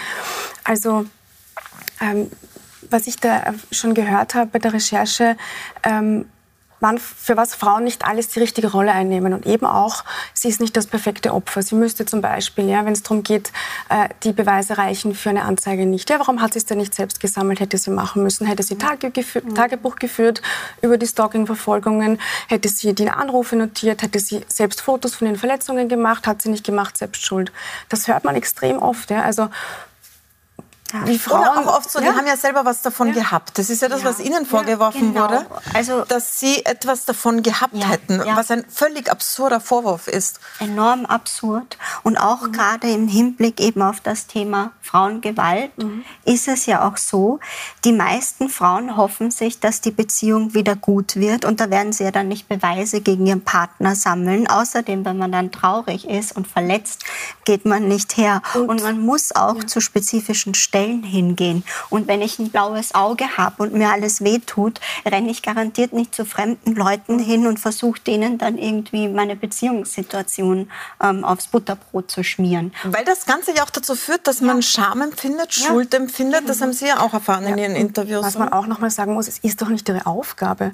Also 0.64 1.06
ähm, 2.00 2.32
was 2.90 3.08
ich 3.08 3.18
da 3.18 3.54
schon 3.72 3.94
gehört 3.94 4.36
habe 4.36 4.50
bei 4.52 4.60
der 4.60 4.74
Recherche, 4.74 5.38
ähm, 5.84 6.26
wann, 6.84 7.00
für 7.00 7.38
was 7.38 7.56
Frauen 7.56 7.86
nicht 7.86 8.06
alles 8.06 8.28
die 8.28 8.40
richtige 8.40 8.72
Rolle 8.72 8.92
einnehmen. 8.92 9.34
Und 9.34 9.48
eben 9.48 9.66
auch, 9.66 10.04
sie 10.34 10.50
ist 10.50 10.60
nicht 10.60 10.78
das 10.78 10.86
perfekte 10.86 11.34
Opfer. 11.34 11.64
Sie 11.64 11.76
müsste 11.76 12.06
zum 12.06 12.22
Beispiel, 12.22 12.70
ja, 12.70 12.86
wenn 12.86 12.94
es 12.94 13.02
darum 13.02 13.24
geht, 13.24 13.52
äh, 13.90 14.10
die 14.24 14.34
Beweise 14.34 14.78
reichen 14.78 15.16
für 15.16 15.30
eine 15.30 15.44
Anzeige 15.44 15.86
nicht. 15.86 16.10
Ja, 16.10 16.20
warum 16.20 16.42
hat 16.42 16.54
sie 16.54 16.60
es 16.60 16.66
denn 16.66 16.78
nicht 16.78 16.94
selbst 16.94 17.20
gesammelt? 17.20 17.62
Hätte 17.62 17.78
sie 17.78 17.90
machen 17.90 18.22
müssen? 18.22 18.46
Hätte 18.46 18.64
sie 18.64 18.78
Tage 18.78 19.10
geführt, 19.10 19.46
mhm. 19.46 19.56
Tagebuch 19.56 19.96
geführt 19.96 20.42
über 20.82 20.98
die 20.98 21.08
Stalking-Verfolgungen? 21.08 22.20
Hätte 22.48 22.68
sie 22.68 22.94
die 22.94 23.10
Anrufe 23.10 23.56
notiert? 23.56 24.04
Hätte 24.04 24.20
sie 24.20 24.46
selbst 24.48 24.82
Fotos 24.82 25.16
von 25.16 25.28
den 25.28 25.38
Verletzungen 25.38 25.88
gemacht? 25.88 26.28
Hat 26.28 26.42
sie 26.42 26.50
nicht 26.50 26.66
gemacht? 26.66 26.98
Selbst 26.98 27.26
schuld. 27.26 27.52
Das 27.88 28.08
hört 28.08 28.26
man 28.26 28.36
extrem 28.36 28.78
oft. 28.78 29.10
Ja. 29.10 29.24
Also 29.24 29.50
ja. 30.94 31.08
Wie 31.08 31.18
Frauen 31.18 31.48
auch 31.48 31.78
oft 31.78 31.90
so, 31.90 32.00
die 32.00 32.08
haben 32.08 32.28
ja 32.28 32.38
selber 32.38 32.66
was 32.66 32.84
davon 32.84 33.08
ja. 33.08 33.14
gehabt. 33.16 33.58
Das 33.58 33.72
ist 33.72 33.82
ja 33.82 33.90
das, 33.90 34.04
ja. 34.04 34.10
was 34.10 34.20
ihnen 34.20 34.46
vorgeworfen 34.46 35.14
genau. 35.14 35.24
wurde, 35.24 35.46
also, 35.74 36.06
dass 36.06 36.40
sie 36.40 36.64
etwas 36.66 37.06
davon 37.06 37.42
gehabt 37.42 37.74
hätten, 37.74 38.22
was 38.36 38.52
ein 38.52 38.64
völlig 38.70 39.10
absurder 39.10 39.60
Vorwurf 39.60 40.08
ist. 40.08 40.40
Enorm 40.60 41.08
absurd. 41.08 41.78
Und 42.04 42.18
auch 42.18 42.44
mhm. 42.44 42.52
gerade 42.52 42.92
im 42.92 43.08
Hinblick 43.08 43.60
eben 43.60 43.82
auf 43.82 44.02
das 44.02 44.28
Thema 44.28 44.72
Frauengewalt 44.82 45.76
mhm. 45.78 46.06
ist 46.26 46.48
es 46.48 46.68
ja 46.68 46.88
auch 46.88 46.98
so, 46.98 47.40
die 47.86 47.94
meisten 47.94 48.50
Frauen 48.50 48.96
hoffen 48.96 49.32
sich, 49.32 49.60
dass 49.60 49.82
die 49.82 49.92
Beziehung 49.92 50.54
wieder 50.54 50.76
gut 50.76 51.16
wird 51.16 51.44
und 51.44 51.60
da 51.60 51.72
werden 51.72 51.92
sie 51.92 52.04
ja 52.04 52.12
dann 52.12 52.28
nicht 52.28 52.48
Beweise 52.48 53.02
gegen 53.02 53.26
ihren 53.26 53.42
Partner 53.42 53.96
sammeln. 53.96 54.48
Außerdem, 54.48 55.06
wenn 55.06 55.18
man 55.18 55.32
dann 55.32 55.52
traurig 55.52 56.08
ist 56.08 56.36
und 56.36 56.48
verletzt, 56.48 57.04
geht 57.46 57.66
man 57.66 57.88
nicht 57.88 58.18
her. 58.18 58.44
Und, 58.54 58.70
und 58.70 58.84
man 58.84 59.00
muss 59.00 59.36
auch 59.36 59.64
zu 59.64 59.82
spezifischen 59.82 60.54
Stellen 60.54 60.83
Stellen 60.84 61.04
hingehen. 61.04 61.64
Und 61.90 62.08
wenn 62.08 62.22
ich 62.22 62.40
ein 62.40 62.50
blaues 62.50 62.96
Auge 62.96 63.38
habe 63.38 63.64
und 63.64 63.74
mir 63.74 63.92
alles 63.92 64.24
wehtut, 64.24 64.80
renne 65.06 65.32
ich 65.32 65.42
garantiert 65.42 65.94
nicht 65.94 66.14
zu 66.14 66.26
fremden 66.26 66.76
Leuten 66.76 67.20
hin 67.20 67.48
und 67.48 67.60
versuche 67.60 68.00
denen 68.02 68.38
dann 68.38 68.58
irgendwie 68.58 69.08
meine 69.08 69.36
Beziehungssituation 69.36 70.70
ähm, 71.02 71.24
aufs 71.24 71.48
Butterbrot 71.48 72.12
zu 72.12 72.24
schmieren. 72.24 72.74
Weil 72.84 73.06
das 73.06 73.26
Ganze 73.26 73.56
ja 73.56 73.64
auch 73.64 73.70
dazu 73.70 73.96
führt, 73.96 74.28
dass 74.28 74.42
man 74.42 74.62
Scham 74.62 75.02
empfindet, 75.02 75.56
ja. 75.56 75.68
Schuld 75.68 75.94
empfindet. 75.94 76.48
Das 76.48 76.62
haben 76.62 76.74
Sie 76.74 76.88
ja 76.88 77.00
auch 77.00 77.14
erfahren 77.14 77.44
ja. 77.44 77.50
in 77.50 77.58
Ihren 77.58 77.76
Interviews. 77.76 78.24
Was 78.26 78.38
man 78.38 78.52
auch 78.52 78.68
noch 78.68 78.80
mal 78.80 78.92
sagen 78.92 79.14
muss, 79.14 79.28
es 79.28 79.40
ist 79.40 79.62
doch 79.62 79.70
nicht 79.70 79.88
Ihre 79.90 80.06
Aufgabe. 80.06 80.72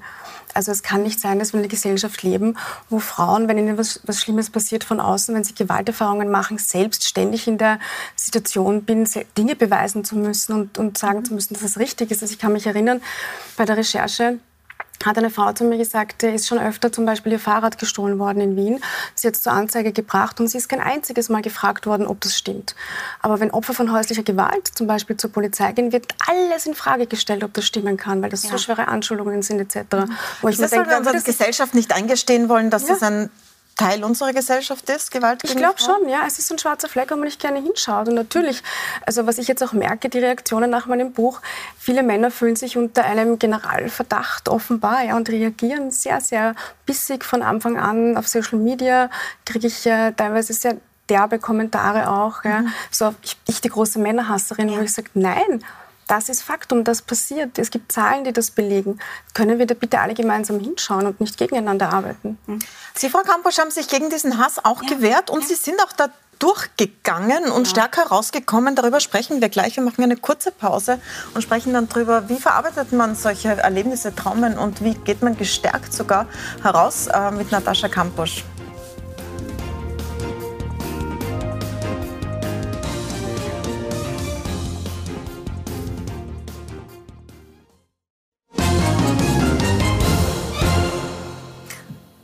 Also 0.53 0.71
es 0.71 0.83
kann 0.83 1.03
nicht 1.03 1.19
sein, 1.19 1.39
dass 1.39 1.53
wir 1.53 1.59
in 1.59 1.65
einer 1.65 1.69
Gesellschaft 1.69 2.23
leben, 2.23 2.57
wo 2.89 2.99
Frauen, 2.99 3.47
wenn 3.47 3.57
ihnen 3.57 3.77
was, 3.77 3.99
was 4.03 4.21
Schlimmes 4.21 4.49
passiert 4.49 4.83
von 4.83 4.99
außen, 4.99 5.35
wenn 5.35 5.43
sie 5.43 5.53
Gewalterfahrungen 5.53 6.29
machen, 6.29 6.57
selbst 6.57 7.07
ständig 7.07 7.47
in 7.47 7.57
der 7.57 7.79
Situation 8.15 8.83
bin, 8.83 9.07
Dinge 9.37 9.55
beweisen 9.55 9.98
beweisen 9.99 10.03
zu 10.05 10.15
müssen 10.15 10.53
und, 10.53 10.77
und 10.77 10.97
sagen 10.97 11.25
zu 11.25 11.33
müssen, 11.33 11.53
dass 11.53 11.63
es 11.63 11.77
richtig 11.77 12.11
ist. 12.11 12.21
Also 12.21 12.33
ich 12.33 12.39
kann 12.39 12.53
mich 12.53 12.65
erinnern, 12.65 13.01
bei 13.57 13.65
der 13.65 13.77
Recherche 13.77 14.39
hat 15.05 15.17
eine 15.17 15.29
Frau 15.29 15.53
zu 15.53 15.63
mir 15.63 15.77
gesagt, 15.77 16.23
ist 16.23 16.49
schon 16.49 16.59
öfter 16.59 16.91
zum 16.91 17.05
Beispiel 17.05 17.31
ihr 17.31 17.39
Fahrrad 17.39 17.77
gestohlen 17.77 18.19
worden 18.19 18.41
in 18.41 18.57
Wien. 18.57 18.81
Sie 19.15 19.27
hat 19.27 19.35
es 19.35 19.43
zur 19.43 19.53
Anzeige 19.53 19.93
gebracht 19.93 20.41
und 20.41 20.49
sie 20.49 20.57
ist 20.57 20.67
kein 20.67 20.81
einziges 20.81 21.29
Mal 21.29 21.41
gefragt 21.41 21.85
worden, 21.85 22.05
ob 22.05 22.19
das 22.19 22.37
stimmt. 22.37 22.75
Aber 23.21 23.39
wenn 23.39 23.49
Opfer 23.51 23.73
von 23.73 23.93
häuslicher 23.93 24.23
Gewalt 24.23 24.67
zum 24.67 24.87
Beispiel 24.87 25.15
zur 25.15 25.31
Polizei 25.31 25.71
gehen, 25.71 25.93
wird 25.93 26.07
alles 26.27 26.65
in 26.65 26.75
Frage 26.75 27.07
gestellt, 27.07 27.45
ob 27.45 27.53
das 27.53 27.65
stimmen 27.65 27.95
kann, 27.95 28.21
weil 28.21 28.29
das 28.29 28.43
ja. 28.43 28.49
so 28.49 28.57
schwere 28.57 28.89
Anschuldigungen 28.89 29.41
sind 29.41 29.61
etc. 29.61 29.77
Mhm. 29.77 30.17
Wo 30.41 30.49
ich 30.49 30.55
ist 30.55 30.63
das, 30.63 30.71
denke, 30.71 30.89
weil 30.89 30.99
wir 30.99 31.07
uns 31.07 31.07
als 31.07 31.23
Gesellschaft 31.23 31.73
nicht 31.75 31.93
eingestehen 31.93 32.49
wollen, 32.49 32.69
dass 32.69 32.89
ja. 32.89 32.95
das 32.95 33.03
ein 33.03 33.29
Teil 33.79 34.03
unserer 34.03 34.33
Gesellschaft 34.33 34.89
ist, 34.89 35.09
Gewalt 35.09 35.41
gegen 35.41 35.53
Ich 35.53 35.57
glaube 35.57 35.79
schon, 35.79 36.09
ja. 36.09 36.23
Es 36.27 36.37
ist 36.37 36.51
ein 36.51 36.59
schwarzer 36.59 36.89
Fleck, 36.89 37.11
wo 37.11 37.15
man 37.15 37.23
nicht 37.23 37.39
gerne 37.39 37.61
hinschaut. 37.61 38.09
Und 38.09 38.15
natürlich, 38.15 38.61
also 39.05 39.25
was 39.25 39.37
ich 39.37 39.47
jetzt 39.47 39.63
auch 39.63 39.71
merke, 39.71 40.09
die 40.09 40.19
Reaktionen 40.19 40.69
nach 40.69 40.85
meinem 40.85 41.13
Buch, 41.13 41.41
viele 41.77 42.03
Männer 42.03 42.29
fühlen 42.29 42.57
sich 42.57 42.77
unter 42.77 43.05
einem 43.05 43.39
Generalverdacht 43.39 44.49
offenbar 44.49 45.05
ja, 45.05 45.15
und 45.15 45.29
reagieren 45.29 45.91
sehr, 45.91 46.19
sehr 46.19 46.55
bissig 46.85 47.23
von 47.23 47.41
Anfang 47.41 47.79
an. 47.79 48.17
Auf 48.17 48.27
Social 48.27 48.59
Media 48.59 49.09
kriege 49.45 49.67
ich 49.67 49.85
äh, 49.85 50.11
teilweise 50.11 50.51
sehr 50.51 50.75
derbe 51.07 51.39
Kommentare 51.39 52.11
auch. 52.11 52.43
Ja. 52.43 52.61
Mhm. 52.61 52.73
So, 52.91 53.15
ich, 53.21 53.37
ich, 53.47 53.61
die 53.61 53.69
große 53.69 53.97
Männerhasserin, 53.97 54.69
ja. 54.69 54.77
wo 54.77 54.81
ich 54.81 54.91
sage, 54.91 55.09
nein, 55.13 55.63
das 56.09 56.27
ist 56.27 56.41
Faktum, 56.41 56.83
das 56.83 57.03
passiert. 57.03 57.59
Es 57.59 57.69
gibt 57.69 57.91
Zahlen, 57.91 58.23
die 58.23 58.33
das 58.33 58.49
belegen. 58.49 58.99
Können 59.35 59.59
wir 59.59 59.67
da 59.67 59.75
bitte 59.75 59.99
alle 59.99 60.15
gemeinsam 60.15 60.59
hinschauen 60.59 61.05
und 61.05 61.21
nicht 61.21 61.37
gegeneinander 61.37 61.93
arbeiten? 61.93 62.39
Hm. 62.47 62.59
Sie, 62.95 63.09
Frau 63.09 63.19
Kampusch, 63.19 63.59
haben 63.59 63.69
sich 63.69 63.87
gegen 63.87 64.09
diesen 64.09 64.39
Hass 64.39 64.63
auch 64.63 64.81
ja. 64.81 64.89
gewehrt 64.89 65.29
und 65.29 65.41
ja. 65.41 65.47
Sie 65.47 65.55
sind 65.55 65.79
auch 65.81 65.93
da 65.93 66.09
durchgegangen 66.39 67.51
und 67.51 67.67
ja. 67.67 67.69
stärker 67.69 68.07
rausgekommen. 68.07 68.75
Darüber 68.75 69.01
sprechen 69.01 69.39
wir 69.39 69.49
gleich. 69.49 69.75
Wir 69.75 69.83
machen 69.83 70.03
eine 70.03 70.17
kurze 70.17 70.51
Pause 70.51 70.99
und 71.35 71.43
sprechen 71.43 71.73
dann 71.73 71.87
darüber, 71.87 72.27
wie 72.27 72.37
verarbeitet 72.37 72.91
man 72.91 73.15
solche 73.15 73.49
Erlebnisse, 73.49 74.15
Traumen 74.15 74.57
und 74.57 74.83
wie 74.83 74.95
geht 74.95 75.21
man 75.21 75.37
gestärkt 75.37 75.93
sogar 75.93 76.25
heraus 76.63 77.07
äh, 77.07 77.29
mit 77.31 77.51
Natascha 77.51 77.87
Kampusch. 77.87 78.43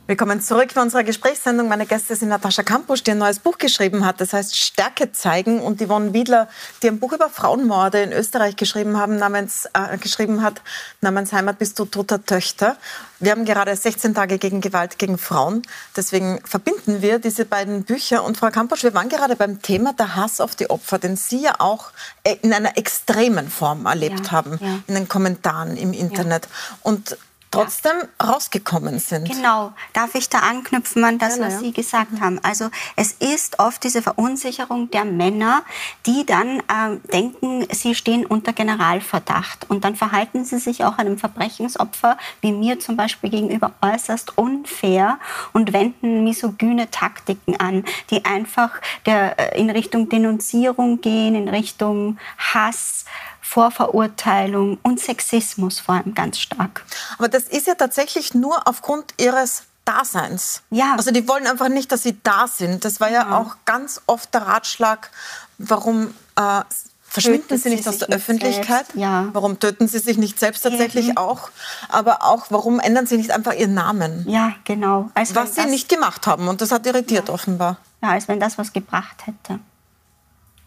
Willkommen 0.08 0.40
zurück 0.40 0.68
bei 0.72 0.82
unserer 0.82 1.02
Gesprächssendung. 1.02 1.66
Meine 1.66 1.84
Gäste 1.84 2.14
sind 2.14 2.28
Natascha 2.28 2.62
Kampusch, 2.62 3.02
die 3.02 3.10
ein 3.10 3.18
neues 3.18 3.40
Buch 3.40 3.58
geschrieben 3.58 4.06
hat, 4.06 4.20
das 4.20 4.34
heißt 4.34 4.54
Stärke 4.56 5.10
zeigen, 5.10 5.60
und 5.60 5.84
Yvonne 5.84 6.12
Wiedler, 6.12 6.48
die 6.80 6.86
ein 6.86 7.00
Buch 7.00 7.12
über 7.12 7.28
Frauenmorde 7.28 8.02
in 8.02 8.12
Österreich 8.12 8.54
geschrieben, 8.54 8.96
haben, 8.98 9.16
namens, 9.16 9.68
äh, 9.72 9.98
geschrieben 9.98 10.42
hat, 10.42 10.62
namens 11.00 11.32
Heimat 11.32 11.58
bist 11.58 11.76
du 11.80 11.86
toter 11.86 12.24
Töchter. 12.24 12.76
Wir 13.18 13.32
haben 13.32 13.44
gerade 13.44 13.74
16 13.74 14.14
Tage 14.14 14.38
gegen 14.38 14.60
Gewalt 14.60 15.00
gegen 15.00 15.18
Frauen. 15.18 15.62
Deswegen 15.96 16.38
verbinden 16.44 17.02
wir 17.02 17.18
diese 17.18 17.44
beiden 17.44 17.82
Bücher. 17.82 18.22
Und 18.22 18.36
Frau 18.36 18.50
Kampusch, 18.50 18.84
wir 18.84 18.94
waren 18.94 19.08
gerade 19.08 19.34
beim 19.34 19.60
Thema 19.60 19.92
der 19.92 20.14
Hass 20.14 20.40
auf 20.40 20.54
die 20.54 20.70
Opfer, 20.70 21.00
den 21.00 21.16
Sie 21.16 21.40
ja 21.40 21.56
auch 21.58 21.90
äh, 22.22 22.36
in 22.42 22.52
einer 22.52 22.78
extremen 22.78 23.50
Form 23.50 23.86
erlebt 23.86 24.26
ja, 24.26 24.30
haben, 24.30 24.60
ja. 24.60 24.78
in 24.86 24.94
den 24.94 25.08
Kommentaren 25.08 25.76
im 25.76 25.92
Internet. 25.92 26.44
Ja. 26.44 26.78
Und 26.84 27.16
trotzdem 27.56 27.92
ja. 28.20 28.26
rausgekommen 28.26 28.98
sind. 28.98 29.28
Genau. 29.28 29.72
Darf 29.92 30.14
ich 30.14 30.28
da 30.28 30.40
anknüpfen 30.40 31.04
an 31.04 31.18
das, 31.18 31.40
was 31.40 31.60
Sie 31.60 31.72
gesagt 31.72 32.12
mhm. 32.12 32.20
haben? 32.20 32.40
Also 32.42 32.70
es 32.96 33.12
ist 33.12 33.58
oft 33.58 33.82
diese 33.84 34.02
Verunsicherung 34.02 34.90
der 34.90 35.04
Männer, 35.04 35.62
die 36.06 36.24
dann 36.26 36.60
äh, 36.60 36.96
denken, 37.12 37.66
sie 37.72 37.94
stehen 37.94 38.26
unter 38.26 38.52
Generalverdacht. 38.52 39.68
Und 39.70 39.84
dann 39.84 39.96
verhalten 39.96 40.44
sie 40.44 40.58
sich 40.58 40.84
auch 40.84 40.98
einem 40.98 41.18
Verbrechensopfer, 41.18 42.16
wie 42.40 42.52
mir 42.52 42.80
zum 42.80 42.96
Beispiel 42.96 43.30
gegenüber, 43.30 43.72
äußerst 43.80 44.38
unfair 44.38 45.18
und 45.52 45.72
wenden 45.72 46.24
misogyne 46.24 46.90
Taktiken 46.90 47.56
an, 47.56 47.84
die 48.10 48.24
einfach 48.24 48.70
der, 49.06 49.38
äh, 49.38 49.60
in 49.60 49.70
Richtung 49.70 50.08
Denunzierung 50.08 51.00
gehen, 51.00 51.34
in 51.34 51.48
Richtung 51.48 52.18
Hass, 52.38 53.04
Vorverurteilung 53.48 54.78
und 54.82 55.00
Sexismus 55.00 55.78
vor 55.78 55.94
allem 55.94 56.14
ganz 56.14 56.40
stark. 56.40 56.84
Aber 57.16 57.28
das 57.28 57.44
ist 57.44 57.68
ja 57.68 57.74
tatsächlich 57.76 58.34
nur 58.34 58.66
aufgrund 58.66 59.14
ihres 59.18 59.62
Daseins. 59.84 60.62
Ja. 60.70 60.94
Also 60.96 61.12
die 61.12 61.28
wollen 61.28 61.46
einfach 61.46 61.68
nicht, 61.68 61.92
dass 61.92 62.02
sie 62.02 62.18
da 62.24 62.48
sind. 62.48 62.84
Das 62.84 63.00
war 63.00 63.08
ja, 63.08 63.22
ja 63.22 63.38
auch 63.38 63.56
ganz 63.64 64.02
oft 64.06 64.34
der 64.34 64.42
Ratschlag, 64.42 65.10
warum 65.58 66.12
äh, 66.34 66.62
verschwinden 67.04 67.56
sie 67.56 67.70
nicht 67.70 67.86
aus 67.86 67.98
der 67.98 68.08
Öffentlichkeit? 68.08 68.86
Ja. 68.94 69.28
Warum 69.32 69.60
töten 69.60 69.86
sie 69.86 70.00
sich 70.00 70.18
nicht 70.18 70.40
selbst 70.40 70.62
tatsächlich 70.62 71.10
mhm. 71.10 71.16
auch? 71.16 71.50
Aber 71.88 72.24
auch, 72.24 72.46
warum 72.50 72.80
ändern 72.80 73.06
sie 73.06 73.16
nicht 73.16 73.30
einfach 73.30 73.54
ihren 73.54 73.74
Namen? 73.74 74.28
Ja, 74.28 74.54
genau. 74.64 75.08
Als 75.14 75.36
was 75.36 75.54
sie 75.54 75.66
nicht 75.66 75.88
gemacht 75.88 76.26
haben. 76.26 76.48
Und 76.48 76.60
das 76.60 76.72
hat 76.72 76.84
irritiert 76.84 77.28
ja. 77.28 77.34
offenbar. 77.34 77.76
Ja, 78.02 78.10
als 78.10 78.26
wenn 78.26 78.40
das 78.40 78.58
was 78.58 78.72
gebracht 78.72 79.24
hätte. 79.24 79.60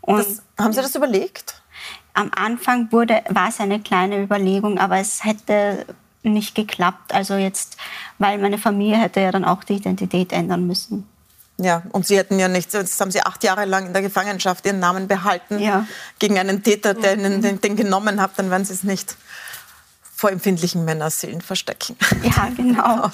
Das, 0.02 0.42
haben 0.58 0.74
Sie 0.74 0.82
das 0.82 0.96
überlegt? 0.96 1.62
Am 2.20 2.32
Anfang 2.36 2.92
wurde, 2.92 3.24
war 3.30 3.48
es 3.48 3.62
eine 3.62 3.80
kleine 3.80 4.22
Überlegung, 4.22 4.78
aber 4.78 4.98
es 4.98 5.24
hätte 5.24 5.86
nicht 6.22 6.54
geklappt. 6.54 7.14
Also 7.14 7.36
jetzt, 7.36 7.78
weil 8.18 8.38
meine 8.40 8.58
Familie 8.58 8.98
hätte 8.98 9.22
ja 9.22 9.32
dann 9.32 9.46
auch 9.46 9.64
die 9.64 9.76
Identität 9.76 10.34
ändern 10.34 10.68
müssen. 10.68 11.08
Ja, 11.58 11.84
und 11.92 12.06
Sie 12.06 12.18
hätten 12.18 12.38
ja 12.38 12.50
nicht, 12.50 12.74
jetzt 12.74 13.00
haben 13.00 13.12
Sie 13.12 13.22
acht 13.22 13.44
Jahre 13.44 13.66
lang 13.66 13.88
in 13.88 13.94
der 13.94 14.02
Gefangenschaft 14.02 14.66
Ihren 14.66 14.80
Namen 14.80 15.08
behalten 15.08 15.60
ja. 15.60 15.88
gegen 16.18 16.38
einen 16.38 16.62
Täter, 16.62 16.94
der 16.94 17.18
Ihnen 17.18 17.42
den, 17.42 17.62
den 17.62 17.76
genommen 17.78 18.22
hat, 18.22 18.32
dann 18.38 18.50
werden 18.50 18.66
Sie 18.66 18.74
es 18.74 18.84
nicht 18.84 19.16
vor 20.14 20.32
empfindlichen 20.32 20.84
Männerseelen 20.84 21.42
verstecken. 21.42 21.96
Ja, 22.24 22.50
genau. 22.56 23.10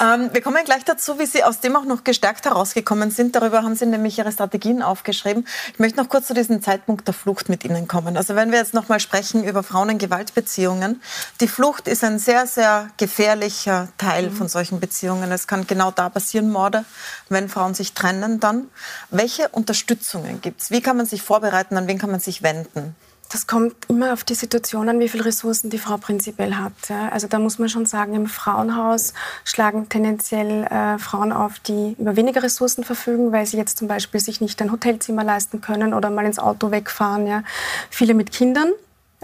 Ähm, 0.00 0.30
wir 0.32 0.40
kommen 0.40 0.64
gleich 0.64 0.84
dazu, 0.84 1.18
wie 1.18 1.26
Sie 1.26 1.44
aus 1.44 1.60
dem 1.60 1.76
auch 1.76 1.84
noch 1.84 2.04
gestärkt 2.04 2.46
herausgekommen 2.46 3.10
sind. 3.10 3.36
Darüber 3.36 3.62
haben 3.62 3.74
Sie 3.74 3.86
nämlich 3.86 4.18
Ihre 4.18 4.32
Strategien 4.32 4.82
aufgeschrieben. 4.82 5.46
Ich 5.72 5.78
möchte 5.78 5.98
noch 5.98 6.08
kurz 6.08 6.26
zu 6.26 6.34
diesem 6.34 6.62
Zeitpunkt 6.62 7.06
der 7.06 7.14
Flucht 7.14 7.48
mit 7.48 7.64
Ihnen 7.64 7.86
kommen. 7.86 8.16
Also 8.16 8.34
wenn 8.34 8.50
wir 8.50 8.58
jetzt 8.58 8.72
noch 8.72 8.88
mal 8.88 9.00
sprechen 9.00 9.44
über 9.44 9.62
Frauen 9.62 9.90
in 9.90 9.98
Gewaltbeziehungen. 9.98 11.02
Die 11.40 11.48
Flucht 11.48 11.86
ist 11.86 12.02
ein 12.02 12.18
sehr, 12.18 12.46
sehr 12.46 12.88
gefährlicher 12.96 13.88
Teil 13.98 14.30
mhm. 14.30 14.36
von 14.36 14.48
solchen 14.48 14.80
Beziehungen. 14.80 15.30
Es 15.32 15.46
kann 15.46 15.66
genau 15.66 15.90
da 15.90 16.08
passieren, 16.08 16.50
Morde, 16.50 16.84
wenn 17.28 17.48
Frauen 17.48 17.74
sich 17.74 17.92
trennen 17.92 18.40
dann. 18.40 18.68
Welche 19.10 19.48
Unterstützungen 19.50 20.40
gibt 20.40 20.62
es? 20.62 20.70
Wie 20.70 20.80
kann 20.80 20.96
man 20.96 21.06
sich 21.06 21.22
vorbereiten? 21.22 21.76
An 21.76 21.86
wen 21.88 21.98
kann 21.98 22.10
man 22.10 22.20
sich 22.20 22.42
wenden? 22.42 22.96
Das 23.32 23.46
kommt 23.46 23.88
immer 23.88 24.12
auf 24.12 24.24
die 24.24 24.34
Situation 24.34 24.88
an, 24.88 24.98
wie 24.98 25.08
viele 25.08 25.24
Ressourcen 25.24 25.70
die 25.70 25.78
Frau 25.78 25.98
prinzipiell 25.98 26.56
hat. 26.56 26.72
Also 27.12 27.28
da 27.28 27.38
muss 27.38 27.60
man 27.60 27.68
schon 27.68 27.86
sagen, 27.86 28.14
im 28.14 28.26
Frauenhaus 28.26 29.14
schlagen 29.44 29.88
tendenziell 29.88 30.64
äh, 30.64 30.98
Frauen 30.98 31.30
auf, 31.30 31.60
die 31.60 31.94
über 31.96 32.16
weniger 32.16 32.42
Ressourcen 32.42 32.82
verfügen, 32.82 33.30
weil 33.30 33.46
sie 33.46 33.56
jetzt 33.56 33.78
zum 33.78 33.86
Beispiel 33.86 34.20
sich 34.20 34.40
nicht 34.40 34.60
ein 34.60 34.72
Hotelzimmer 34.72 35.22
leisten 35.22 35.60
können 35.60 35.94
oder 35.94 36.10
mal 36.10 36.26
ins 36.26 36.40
Auto 36.40 36.72
wegfahren. 36.72 37.28
Ja. 37.28 37.44
Viele 37.88 38.14
mit 38.14 38.32
Kindern, 38.32 38.72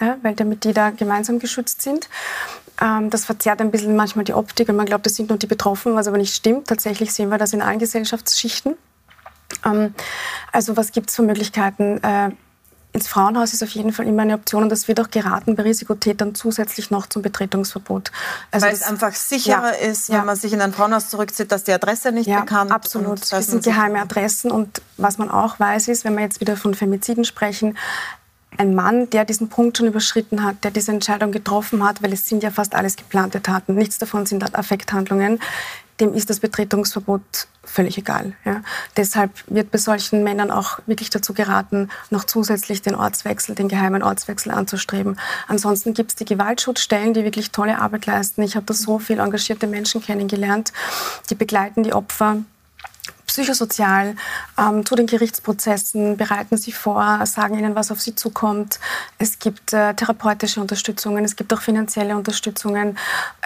ja, 0.01 0.19
weil 0.23 0.37
damit 0.37 0.63
die 0.63 0.73
da 0.73 0.91
gemeinsam 0.91 1.41
geschützt 1.41 1.83
sind. 1.83 2.09
Ähm, 2.81 3.11
das 3.11 3.25
verzerrt 3.25 3.61
ein 3.61 3.73
bisschen 3.73 3.97
manchmal 3.97 4.25
die 4.25 4.35
Optik 4.35 4.69
und 4.69 4.77
man 4.77 4.87
glaubt, 4.87 5.05
das 5.07 5.17
sind 5.17 5.31
nur 5.31 5.39
die 5.39 5.49
Betroffenen, 5.49 5.97
was 5.97 6.07
aber 6.07 6.19
nicht 6.19 6.35
stimmt. 6.35 6.69
Tatsächlich 6.69 7.13
sehen 7.13 7.29
wir 7.31 7.39
das 7.39 7.53
in 7.53 7.61
allen 7.61 7.81
Gesellschaftsschichten. 7.81 8.77
Ähm, 9.65 9.95
also 10.53 10.77
was 10.77 10.93
gibt 10.93 11.11
es 11.11 11.17
für 11.17 11.23
Möglichkeiten? 11.23 12.03
Äh, 12.05 12.31
ins 12.97 13.09
Frauenhaus 13.09 13.53
ist 13.53 13.63
auf 13.63 13.71
jeden 13.71 13.93
Fall 13.93 14.07
immer 14.07 14.23
eine 14.23 14.35
Option 14.35 14.65
und 14.65 14.69
das 14.71 14.89
wird 14.89 15.01
auch 15.01 15.11
geraten 15.11 15.55
bei 15.55 15.63
Risikotätern 15.63 16.35
zusätzlich 16.35 16.91
noch 16.91 17.07
zum 17.07 17.23
Betretungsverbot. 17.23 18.11
Also 18.51 18.67
Weil 18.67 18.75
es 18.75 18.83
einfach 18.83 19.15
sicherer 19.15 19.79
ja, 19.81 19.91
ist, 19.91 20.09
wenn 20.09 20.17
ja. 20.17 20.25
man 20.25 20.37
sich 20.37 20.53
in 20.53 20.61
ein 20.61 20.73
Frauenhaus 20.73 21.11
zurückzieht, 21.11 21.53
dass 21.53 21.65
die 21.65 21.73
Adresse 21.73 22.11
nicht 22.11 22.27
ja, 22.27 22.41
bekannt 22.41 22.71
ist. 22.71 22.75
Absolut. 22.75 23.33
Das 23.33 23.47
sind 23.47 23.65
geheime 23.65 24.01
Adressen 24.01 24.51
und 24.51 24.83
was 24.97 25.19
man 25.19 25.31
auch 25.31 25.61
weiß 25.61 25.89
ist, 25.89 26.05
wenn 26.05 26.15
wir 26.15 26.23
jetzt 26.23 26.41
wieder 26.41 26.57
von 26.57 26.75
Femiziden 26.75 27.25
sprechen, 27.25 27.77
ein 28.59 28.75
Mann, 28.75 29.11
der 29.11 29.25
diesen 29.25 29.49
Punkt 29.49 29.77
schon 29.77 29.87
überschritten 29.87 30.43
hat, 30.43 30.65
der 30.65 30.71
diese 30.71 30.91
Entscheidung 30.93 31.31
getroffen 31.31 31.85
hat, 31.85 32.03
weil 32.03 32.13
es 32.13 32.27
sind 32.27 32.43
ja 32.43 32.51
fast 32.51 32.75
alles 32.75 32.97
geplante 32.97 33.43
Taten, 33.43 33.75
nichts 33.75 33.99
davon 33.99 34.27
sind 34.27 34.55
Affekthandlungen, 34.55 35.41
dem 36.01 36.15
ist 36.15 36.31
das 36.31 36.41
Betretungsverbot 36.41 37.49
völlig 37.65 37.99
egal. 37.99 38.35
Ja. 38.45 38.63
Deshalb 38.97 39.31
wird 39.49 39.71
bei 39.71 39.79
solchen 39.79 40.23
Männern 40.23 40.51
auch 40.51 40.79
wirklich 40.87 41.11
dazu 41.11 41.35
geraten, 41.35 41.91
noch 42.11 42.25
zusätzlich 42.25 42.83
den 42.83 42.95
Ortswechsel, 42.95 43.55
den 43.55 43.69
geheimen 43.69 44.03
Ortswechsel 44.03 44.53
anzustreben. 44.53 45.19
Ansonsten 45.49 45.95
gibt 45.95 46.11
es 46.11 46.17
die 46.17 46.25
Gewaltschutzstellen, 46.25 47.15
die 47.15 47.25
wirklich 47.25 47.51
tolle 47.51 47.79
Arbeit 47.81 48.07
leisten. 48.07 48.43
Ich 48.43 48.57
habe 48.57 48.67
da 48.67 48.75
so 48.75 48.99
viele 48.99 49.23
engagierte 49.23 49.67
Menschen 49.67 50.03
kennengelernt, 50.03 50.73
die 51.31 51.35
begleiten 51.35 51.83
die 51.83 51.93
Opfer 51.93 52.39
psychosozial 53.37 54.17
ähm, 54.59 54.87
zu 54.87 54.95
den 54.95 55.07
Gerichtsprozessen, 55.07 56.17
bereiten 56.17 56.57
sie 56.57 56.73
vor, 56.73 57.21
sagen 57.27 57.59
ihnen, 57.59 57.75
was 57.75 57.91
auf 57.91 58.01
sie 58.01 58.15
zukommt. 58.15 58.81
Es 59.19 59.39
gibt 59.39 59.75
äh, 59.75 59.93
therapeutische 59.93 60.59
Unterstützungen, 60.59 61.23
es 61.23 61.37
gibt 61.37 61.53
auch 61.53 61.61
finanzielle 61.61 62.17
Unterstützungen. 62.17 62.97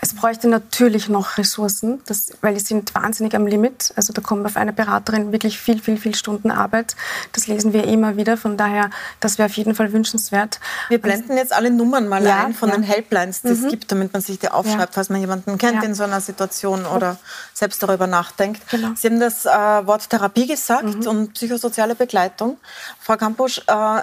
Es 0.00 0.14
bräuchte 0.14 0.46
natürlich 0.46 1.08
noch 1.08 1.38
Ressourcen, 1.38 2.00
das, 2.06 2.30
weil 2.40 2.54
die 2.54 2.60
sind 2.60 2.94
wahnsinnig 2.94 3.34
am 3.34 3.48
Limit. 3.48 3.92
Also 3.96 4.12
da 4.12 4.22
kommt 4.22 4.46
auf 4.46 4.56
eine 4.56 4.72
Beraterin 4.72 5.32
wirklich 5.32 5.58
viel, 5.58 5.82
viel, 5.82 5.96
viel 5.96 6.14
Stunden 6.14 6.52
Arbeit. 6.52 6.94
Das 7.32 7.48
lesen 7.48 7.72
wir 7.72 7.84
immer 7.84 8.16
wieder. 8.16 8.36
Von 8.36 8.56
daher, 8.56 8.90
das 9.18 9.38
wäre 9.38 9.46
auf 9.46 9.56
jeden 9.56 9.74
Fall 9.74 9.92
wünschenswert. 9.92 10.60
Wir 10.88 11.00
blenden 11.00 11.36
jetzt 11.36 11.52
alle 11.52 11.72
Nummern 11.72 12.06
mal 12.06 12.24
ja, 12.24 12.44
ein 12.44 12.54
von 12.54 12.68
ja. 12.68 12.76
den 12.76 12.84
Helplines, 12.84 13.42
die 13.42 13.48
mhm. 13.48 13.64
es 13.64 13.68
gibt, 13.68 13.90
damit 13.90 14.12
man 14.12 14.22
sich 14.22 14.38
die 14.38 14.50
aufschreibt, 14.50 14.78
ja. 14.78 14.92
falls 14.92 15.08
man 15.08 15.20
jemanden 15.20 15.58
kennt 15.58 15.82
in 15.82 15.94
so 15.94 16.04
einer 16.04 16.20
Situation 16.20 16.86
oder 16.86 17.18
selbst 17.54 17.82
darüber 17.82 18.06
nachdenkt. 18.06 18.62
Genau. 18.70 18.90
Sie 18.94 19.08
haben 19.08 19.18
das 19.18 19.44
äh, 19.44 19.79
Wort 19.86 20.08
Therapie 20.10 20.46
gesagt 20.46 20.84
mhm. 20.84 21.06
und 21.06 21.34
psychosoziale 21.34 21.94
Begleitung. 21.94 22.58
Frau 23.00 23.16
Kampusch, 23.16 23.62
äh, 23.66 24.02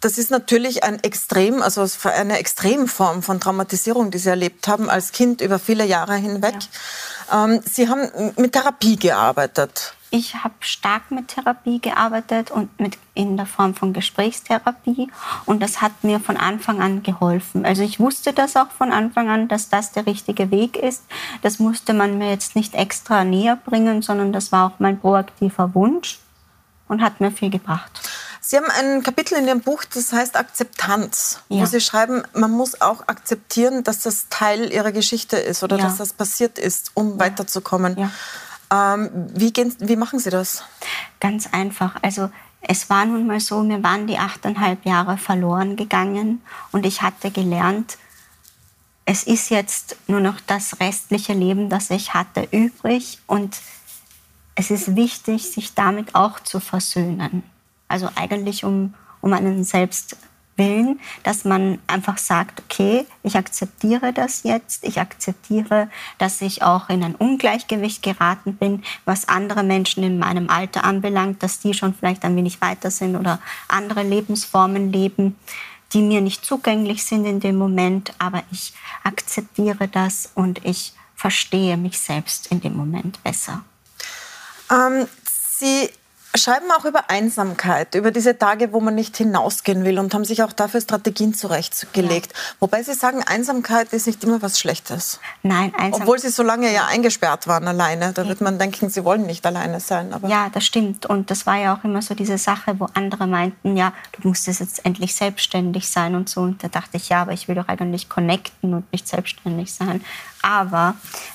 das 0.00 0.18
ist 0.18 0.30
natürlich 0.30 0.84
ein 0.84 1.02
Extrem, 1.02 1.62
also 1.62 1.86
eine 2.04 2.38
Extremform 2.38 3.22
von 3.22 3.40
Traumatisierung, 3.40 4.10
die 4.10 4.18
Sie 4.18 4.28
erlebt 4.28 4.68
haben 4.68 4.90
als 4.90 5.12
Kind 5.12 5.40
über 5.40 5.58
viele 5.58 5.84
Jahre 5.84 6.16
hinweg. 6.16 6.54
Ja. 7.30 7.44
Ähm, 7.44 7.60
Sie 7.64 7.88
haben 7.88 8.32
mit 8.36 8.52
Therapie 8.52 8.96
gearbeitet. 8.96 9.95
Ich 10.10 10.36
habe 10.36 10.54
stark 10.60 11.10
mit 11.10 11.28
Therapie 11.28 11.80
gearbeitet 11.80 12.50
und 12.50 12.78
mit 12.78 12.96
in 13.14 13.36
der 13.36 13.46
Form 13.46 13.74
von 13.74 13.92
Gesprächstherapie 13.92 15.10
und 15.46 15.60
das 15.60 15.82
hat 15.82 16.04
mir 16.04 16.20
von 16.20 16.36
Anfang 16.36 16.80
an 16.80 17.02
geholfen. 17.02 17.66
Also 17.66 17.82
ich 17.82 17.98
wusste 17.98 18.32
das 18.32 18.56
auch 18.56 18.70
von 18.70 18.92
Anfang 18.92 19.28
an, 19.28 19.48
dass 19.48 19.68
das 19.68 19.92
der 19.92 20.06
richtige 20.06 20.50
Weg 20.50 20.76
ist. 20.76 21.02
Das 21.42 21.58
musste 21.58 21.92
man 21.92 22.18
mir 22.18 22.30
jetzt 22.30 22.54
nicht 22.54 22.74
extra 22.74 23.24
näher 23.24 23.56
bringen, 23.56 24.02
sondern 24.02 24.32
das 24.32 24.52
war 24.52 24.68
auch 24.68 24.78
mein 24.78 25.00
proaktiver 25.00 25.74
Wunsch 25.74 26.18
und 26.88 27.02
hat 27.02 27.20
mir 27.20 27.32
viel 27.32 27.50
gebracht. 27.50 28.00
Sie 28.40 28.56
haben 28.56 28.66
ein 28.78 29.02
Kapitel 29.02 29.36
in 29.38 29.48
Ihrem 29.48 29.60
Buch, 29.60 29.82
das 29.92 30.12
heißt 30.12 30.36
Akzeptanz, 30.36 31.40
ja. 31.48 31.62
wo 31.62 31.66
Sie 31.66 31.80
schreiben, 31.80 32.22
man 32.32 32.52
muss 32.52 32.80
auch 32.80 33.08
akzeptieren, 33.08 33.82
dass 33.82 34.02
das 34.02 34.28
Teil 34.30 34.72
Ihrer 34.72 34.92
Geschichte 34.92 35.36
ist 35.36 35.64
oder 35.64 35.78
ja. 35.78 35.84
dass 35.84 35.96
das 35.96 36.12
passiert 36.12 36.56
ist, 36.56 36.92
um 36.94 37.14
ja. 37.14 37.18
weiterzukommen. 37.18 38.08
Ähm, 38.72 39.10
wie, 39.34 39.52
gehen, 39.52 39.74
wie 39.78 39.96
machen 39.96 40.18
Sie 40.18 40.30
das? 40.30 40.64
Ganz 41.20 41.48
einfach. 41.52 41.96
Also 42.02 42.30
es 42.60 42.90
war 42.90 43.04
nun 43.04 43.26
mal 43.26 43.40
so, 43.40 43.62
mir 43.62 43.82
waren 43.82 44.06
die 44.06 44.18
achteinhalb 44.18 44.84
Jahre 44.84 45.18
verloren 45.18 45.76
gegangen 45.76 46.42
und 46.72 46.84
ich 46.84 47.02
hatte 47.02 47.30
gelernt, 47.30 47.98
es 49.04 49.22
ist 49.22 49.50
jetzt 49.50 49.96
nur 50.08 50.20
noch 50.20 50.40
das 50.46 50.80
restliche 50.80 51.32
Leben, 51.32 51.70
das 51.70 51.90
ich 51.90 52.12
hatte, 52.12 52.48
übrig 52.50 53.20
und 53.26 53.56
es 54.56 54.70
ist 54.70 54.96
wichtig, 54.96 55.52
sich 55.52 55.74
damit 55.74 56.14
auch 56.16 56.40
zu 56.40 56.58
versöhnen. 56.58 57.44
Also 57.86 58.10
eigentlich, 58.16 58.64
um, 58.64 58.94
um 59.20 59.32
einen 59.32 59.62
selbst 59.62 60.16
Willen, 60.56 61.00
dass 61.22 61.44
man 61.44 61.78
einfach 61.86 62.18
sagt, 62.18 62.62
okay, 62.62 63.06
ich 63.22 63.36
akzeptiere 63.36 64.12
das 64.12 64.42
jetzt, 64.42 64.84
ich 64.84 65.00
akzeptiere, 65.00 65.88
dass 66.18 66.40
ich 66.40 66.62
auch 66.62 66.88
in 66.88 67.04
ein 67.04 67.14
Ungleichgewicht 67.14 68.02
geraten 68.02 68.56
bin, 68.56 68.82
was 69.04 69.28
andere 69.28 69.62
Menschen 69.62 70.02
in 70.02 70.18
meinem 70.18 70.48
Alter 70.48 70.84
anbelangt, 70.84 71.42
dass 71.42 71.60
die 71.60 71.74
schon 71.74 71.94
vielleicht 71.94 72.24
ein 72.24 72.36
wenig 72.36 72.60
weiter 72.60 72.90
sind 72.90 73.16
oder 73.16 73.38
andere 73.68 74.02
Lebensformen 74.02 74.92
leben, 74.92 75.36
die 75.92 76.02
mir 76.02 76.20
nicht 76.20 76.44
zugänglich 76.44 77.04
sind 77.04 77.26
in 77.26 77.40
dem 77.40 77.56
Moment, 77.56 78.12
aber 78.18 78.42
ich 78.50 78.72
akzeptiere 79.04 79.88
das 79.88 80.30
und 80.34 80.64
ich 80.64 80.92
verstehe 81.14 81.76
mich 81.76 81.98
selbst 81.98 82.48
in 82.48 82.60
dem 82.60 82.76
Moment 82.76 83.22
besser. 83.22 83.64
Ähm, 84.70 85.06
Sie 85.58 85.88
schreiben 86.38 86.70
auch 86.70 86.84
über 86.84 87.10
Einsamkeit, 87.10 87.94
über 87.94 88.10
diese 88.10 88.38
Tage, 88.38 88.72
wo 88.72 88.80
man 88.80 88.94
nicht 88.94 89.16
hinausgehen 89.16 89.84
will 89.84 89.98
und 89.98 90.14
haben 90.14 90.24
sich 90.24 90.42
auch 90.42 90.52
dafür 90.52 90.80
Strategien 90.80 91.34
zurechtgelegt. 91.34 92.32
Ja. 92.32 92.38
Wobei 92.60 92.82
Sie 92.82 92.94
sagen, 92.94 93.22
Einsamkeit 93.22 93.92
ist 93.92 94.06
nicht 94.06 94.22
immer 94.24 94.42
was 94.42 94.58
Schlechtes. 94.58 95.20
Nein, 95.42 95.72
Einsamkeit. 95.74 96.00
Obwohl 96.00 96.18
Sie 96.18 96.28
so 96.28 96.42
lange 96.42 96.72
ja 96.72 96.86
eingesperrt 96.86 97.46
waren 97.46 97.68
alleine. 97.68 98.12
Da 98.12 98.26
wird 98.28 98.40
man 98.40 98.58
denken, 98.58 98.90
Sie 98.90 99.04
wollen 99.04 99.26
nicht 99.26 99.44
alleine 99.46 99.80
sein. 99.80 100.12
Aber 100.12 100.28
ja, 100.28 100.48
das 100.52 100.64
stimmt. 100.64 101.06
Und 101.06 101.30
das 101.30 101.46
war 101.46 101.56
ja 101.56 101.76
auch 101.76 101.84
immer 101.84 102.02
so 102.02 102.14
diese 102.14 102.38
Sache, 102.38 102.78
wo 102.78 102.88
andere 102.94 103.26
meinten, 103.26 103.76
ja, 103.76 103.92
du 104.12 104.28
musst 104.28 104.46
jetzt 104.46 104.84
endlich 104.84 105.14
selbstständig 105.14 105.88
sein 105.88 106.14
und 106.14 106.28
so. 106.28 106.40
Und 106.42 106.62
da 106.62 106.68
dachte 106.68 106.96
ich, 106.96 107.08
ja, 107.08 107.22
aber 107.22 107.32
ich 107.32 107.48
will 107.48 107.54
doch 107.54 107.68
eigentlich 107.68 108.08
connecten 108.08 108.74
und 108.74 108.90
nicht 108.92 109.08
selbstständig 109.08 109.72
sein. 109.72 110.04
Aber 110.46 110.94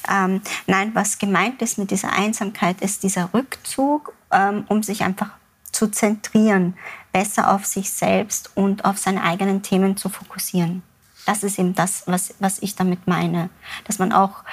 ähm, 0.09 0.41
nein, 0.67 0.91
was 0.93 1.17
gemeint 1.17 1.61
ist 1.61 1.77
mit 1.77 1.91
dieser 1.91 2.13
Einsamkeit, 2.13 2.79
ist 2.79 3.03
dieser 3.03 3.33
Rückzug 3.33 4.13
ähm, 4.31 4.63
um 4.69 4.83
sich 4.83 5.03
einfach 5.03 5.31
zu 5.73 5.89
zentrieren, 5.91 6.75
besser 7.11 7.53
auf 7.53 7.65
sich 7.65 7.91
selbst 7.91 8.51
und 8.55 8.85
auf 8.85 8.97
seine 8.97 9.23
eigenen 9.23 9.63
Themen 9.63 9.97
zu 9.97 10.07
fokussieren. 10.07 10.81
Das 11.25 11.43
ist 11.43 11.59
eben 11.59 11.75
das, 11.75 12.03
was, 12.07 12.33
was 12.39 12.59
ich 12.59 12.75
damit 12.75 13.05
meine. 13.05 13.49
Dass 13.83 13.99
man 13.99 14.13
auch 14.13 14.43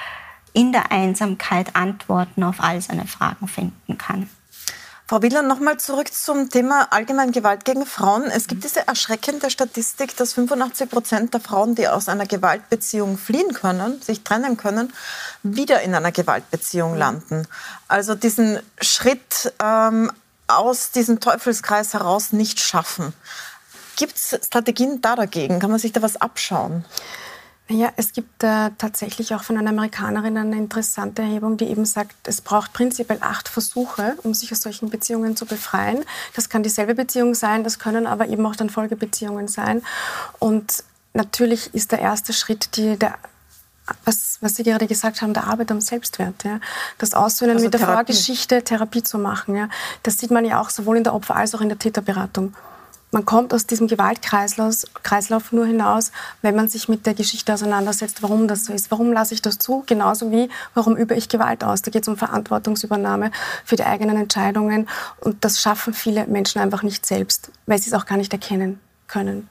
in 0.51 0.73
der 0.73 0.91
Einsamkeit 0.91 1.75
Antworten 1.75 2.43
auf 2.43 2.59
all 2.59 2.81
seine 2.81 3.07
Fragen 3.07 3.47
finden 3.47 3.97
kann. 3.97 4.29
Frau 5.09 5.23
Wieland, 5.23 5.47
nochmal 5.47 5.79
zurück 5.79 6.13
zum 6.13 6.51
Thema 6.51 6.89
allgemein 6.91 7.31
Gewalt 7.31 7.65
gegen 7.65 7.87
Frauen. 7.87 8.25
Es 8.25 8.45
gibt 8.45 8.63
diese 8.63 8.87
erschreckende 8.87 9.49
Statistik, 9.49 10.15
dass 10.15 10.33
85 10.33 10.87
Prozent 10.87 11.33
der 11.33 11.41
Frauen, 11.41 11.73
die 11.73 11.87
aus 11.87 12.07
einer 12.09 12.27
Gewaltbeziehung 12.27 13.17
fliehen 13.17 13.55
können, 13.55 13.99
sich 14.03 14.23
trennen 14.23 14.55
können, 14.55 14.93
wieder 15.41 15.81
in 15.81 15.95
einer 15.95 16.11
Gewaltbeziehung 16.11 16.95
landen. 16.95 17.47
Also 17.87 18.13
diesen 18.13 18.59
Schritt 18.81 19.51
ähm, 19.59 20.11
aus 20.45 20.91
diesem 20.91 21.19
Teufelskreis 21.19 21.95
heraus 21.95 22.31
nicht 22.31 22.59
schaffen. 22.59 23.11
Gibt 23.95 24.15
es 24.15 24.39
Strategien 24.45 25.01
da 25.01 25.15
dagegen? 25.15 25.57
Kann 25.57 25.71
man 25.71 25.79
sich 25.79 25.91
da 25.91 26.03
was 26.03 26.17
abschauen? 26.17 26.85
Ja, 27.71 27.91
es 27.97 28.13
gibt 28.13 28.43
äh, 28.43 28.71
tatsächlich 28.79 29.35
auch 29.35 29.43
von 29.43 29.55
einer 29.55 29.69
Amerikanerin 29.69 30.37
eine 30.37 30.57
interessante 30.57 31.21
Erhebung, 31.21 31.55
die 31.55 31.65
eben 31.65 31.85
sagt, 31.85 32.15
es 32.27 32.41
braucht 32.41 32.73
prinzipiell 32.73 33.19
acht 33.21 33.47
Versuche, 33.47 34.17
um 34.23 34.33
sich 34.33 34.51
aus 34.51 34.61
solchen 34.61 34.89
Beziehungen 34.89 35.35
zu 35.35 35.45
befreien. 35.45 36.03
Das 36.35 36.49
kann 36.49 36.63
dieselbe 36.63 36.95
Beziehung 36.95 37.35
sein, 37.35 37.63
das 37.63 37.77
können 37.77 38.07
aber 38.07 38.27
eben 38.27 38.43
auch 38.47 38.55
dann 38.55 38.71
Folgebeziehungen 38.71 39.47
sein. 39.47 39.83
Und 40.39 40.83
natürlich 41.13 41.71
ist 41.75 41.91
der 41.91 41.99
erste 41.99 42.33
Schritt 42.33 42.75
die, 42.75 42.97
der 42.97 43.19
was, 44.05 44.37
was 44.41 44.55
Sie 44.55 44.63
gerade 44.63 44.87
gesagt 44.87 45.21
haben, 45.21 45.33
der 45.33 45.47
Arbeit 45.47 45.71
am 45.71 45.81
Selbstwert. 45.81 46.43
Ja. 46.43 46.59
Das 46.97 47.13
Aussöhnen 47.13 47.55
also 47.55 47.65
mit 47.65 47.73
der 47.73 47.81
Therapie. 47.81 48.13
Vorgeschichte, 48.13 48.63
Therapie 48.63 49.03
zu 49.03 49.17
machen. 49.17 49.55
Ja. 49.55 49.69
Das 50.03 50.17
sieht 50.17 50.31
man 50.31 50.45
ja 50.45 50.61
auch 50.61 50.69
sowohl 50.69 50.97
in 50.97 51.03
der 51.03 51.13
Opfer- 51.13 51.35
als 51.35 51.55
auch 51.55 51.61
in 51.61 51.69
der 51.69 51.79
Täterberatung 51.79 52.53
man 53.11 53.25
kommt 53.25 53.53
aus 53.53 53.65
diesem 53.65 53.87
Gewaltkreislauf 53.87 54.83
Kreislauf 55.03 55.51
nur 55.51 55.65
hinaus, 55.65 56.11
wenn 56.41 56.55
man 56.55 56.69
sich 56.69 56.87
mit 56.87 57.05
der 57.05 57.13
Geschichte 57.13 57.53
auseinandersetzt, 57.53 58.21
warum 58.21 58.47
das 58.47 58.65
so 58.65 58.73
ist. 58.73 58.91
Warum 58.91 59.11
lasse 59.11 59.33
ich 59.33 59.41
das 59.41 59.57
zu? 59.57 59.83
Genauso 59.87 60.31
wie, 60.31 60.49
warum 60.73 60.95
übe 60.95 61.15
ich 61.15 61.29
Gewalt 61.29 61.63
aus? 61.63 61.81
Da 61.81 61.91
geht 61.91 62.03
es 62.03 62.07
um 62.07 62.17
Verantwortungsübernahme 62.17 63.31
für 63.65 63.75
die 63.75 63.83
eigenen 63.83 64.17
Entscheidungen. 64.17 64.87
Und 65.19 65.43
das 65.43 65.61
schaffen 65.61 65.93
viele 65.93 66.27
Menschen 66.27 66.61
einfach 66.61 66.83
nicht 66.83 67.05
selbst, 67.05 67.51
weil 67.65 67.79
sie 67.79 67.89
es 67.89 67.93
auch 67.93 68.05
gar 68.05 68.17
nicht 68.17 68.31
erkennen 68.33 68.79
können. 69.07 69.47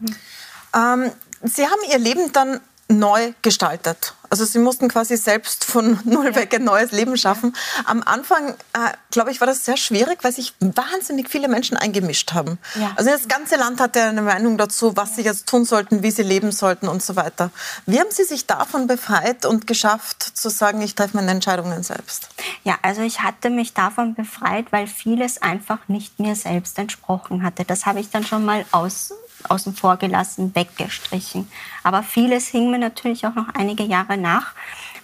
Ähm, 0.74 1.10
sie 1.42 1.64
haben 1.64 1.80
Ihr 1.90 1.98
Leben 1.98 2.32
dann 2.32 2.60
neu 2.88 3.32
gestaltet. 3.42 4.14
Also 4.30 4.44
sie 4.44 4.58
mussten 4.58 4.88
quasi 4.88 5.16
selbst 5.16 5.64
von 5.64 5.98
null 6.04 6.34
weg 6.34 6.54
ein 6.54 6.64
neues 6.64 6.92
Leben 6.92 7.16
schaffen. 7.16 7.54
Am 7.84 8.02
Anfang, 8.02 8.50
äh, 8.50 8.92
glaube 9.10 9.30
ich, 9.30 9.40
war 9.40 9.46
das 9.46 9.64
sehr 9.64 9.76
schwierig, 9.76 10.18
weil 10.22 10.32
sich 10.32 10.54
wahnsinnig 10.60 11.28
viele 11.28 11.48
Menschen 11.48 11.76
eingemischt 11.76 12.32
haben. 12.34 12.58
Ja. 12.74 12.92
Also 12.96 13.10
das 13.10 13.28
ganze 13.28 13.56
Land 13.56 13.80
hatte 13.80 14.02
eine 14.02 14.22
Meinung 14.22 14.58
dazu, 14.58 14.96
was 14.96 15.16
sie 15.16 15.22
jetzt 15.22 15.46
tun 15.46 15.64
sollten, 15.64 16.02
wie 16.02 16.10
sie 16.10 16.22
leben 16.22 16.52
sollten 16.52 16.88
und 16.88 17.02
so 17.02 17.16
weiter. 17.16 17.50
Wie 17.86 17.98
haben 17.98 18.10
Sie 18.10 18.24
sich 18.24 18.46
davon 18.46 18.86
befreit 18.86 19.46
und 19.46 19.66
geschafft 19.66 20.22
zu 20.22 20.48
sagen, 20.50 20.80
ich 20.80 20.94
treffe 20.94 21.16
meine 21.16 21.30
Entscheidungen 21.30 21.82
selbst? 21.82 22.28
Ja, 22.64 22.78
also 22.82 23.02
ich 23.02 23.20
hatte 23.20 23.50
mich 23.50 23.74
davon 23.74 24.14
befreit, 24.14 24.66
weil 24.70 24.86
vieles 24.86 25.40
einfach 25.40 25.88
nicht 25.88 26.18
mir 26.18 26.34
selbst 26.34 26.78
entsprochen 26.78 27.42
hatte. 27.42 27.64
Das 27.64 27.86
habe 27.86 28.00
ich 28.00 28.10
dann 28.10 28.24
schon 28.24 28.44
mal 28.44 28.64
aus 28.72 29.12
außen 29.48 29.74
vor 29.74 29.96
gelassen, 29.96 30.54
weggestrichen. 30.54 31.50
Aber 31.88 32.02
vieles 32.02 32.48
hing 32.48 32.70
mir 32.70 32.76
natürlich 32.76 33.24
auch 33.24 33.34
noch 33.34 33.48
einige 33.54 33.82
Jahre 33.82 34.18
nach 34.18 34.52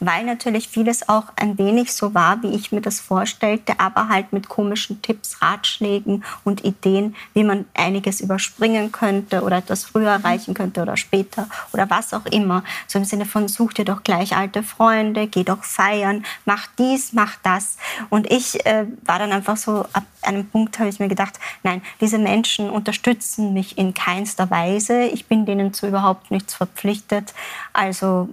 weil 0.01 0.25
natürlich 0.25 0.69
vieles 0.69 1.09
auch 1.09 1.25
ein 1.37 1.59
wenig 1.59 1.93
so 1.93 2.15
war, 2.15 2.43
wie 2.43 2.55
ich 2.55 2.73
mir 2.73 2.81
das 2.81 3.01
vorstellte, 3.01 3.79
aber 3.79 4.09
halt 4.09 4.33
mit 4.33 4.49
komischen 4.49 5.03
Tipps, 5.03 5.41
Ratschlägen 5.43 6.25
und 6.45 6.65
Ideen, 6.65 7.15
wie 7.33 7.45
man 7.45 7.65
einiges 7.75 8.21
überspringen 8.21 8.93
könnte 8.93 9.43
oder 9.43 9.59
etwas 9.59 9.85
früher 9.85 10.11
erreichen 10.11 10.55
könnte 10.55 10.83
oder 10.83 10.97
später 10.97 11.49
oder 11.73 11.89
was 11.91 12.13
auch 12.15 12.27
immer. 12.27 12.65
So 12.87 12.99
im 12.99 13.05
Sinne 13.05 13.25
von, 13.25 13.49
such 13.49 13.75
dir 13.75 13.85
doch 13.85 14.03
gleich 14.03 14.37
alte 14.37 14.63
Freunde, 14.63 15.27
geh 15.27 15.45
doch 15.45 15.65
feiern, 15.65 16.25
mach 16.45 16.67
dies, 16.79 17.13
mach 17.13 17.37
das. 17.43 17.77
Und 18.11 18.31
ich 18.31 18.65
äh, 18.67 18.87
war 19.05 19.19
dann 19.19 19.33
einfach 19.33 19.57
so, 19.57 19.85
ab 19.93 20.05
einem 20.23 20.47
Punkt 20.47 20.79
habe 20.79 20.89
ich 20.89 21.01
mir 21.01 21.09
gedacht, 21.09 21.39
nein, 21.63 21.83
diese 22.01 22.19
Menschen 22.19 22.71
unterstützen 22.71 23.53
mich 23.53 23.77
in 23.79 23.95
keinster 23.95 24.51
Weise. 24.51 25.05
Ich 25.05 25.27
bin 25.27 25.47
denen 25.47 25.75
zu 25.75 25.87
überhaupt 25.87 26.31
nichts 26.31 26.55
verpflichtet. 26.75 27.33
Also 27.73 28.29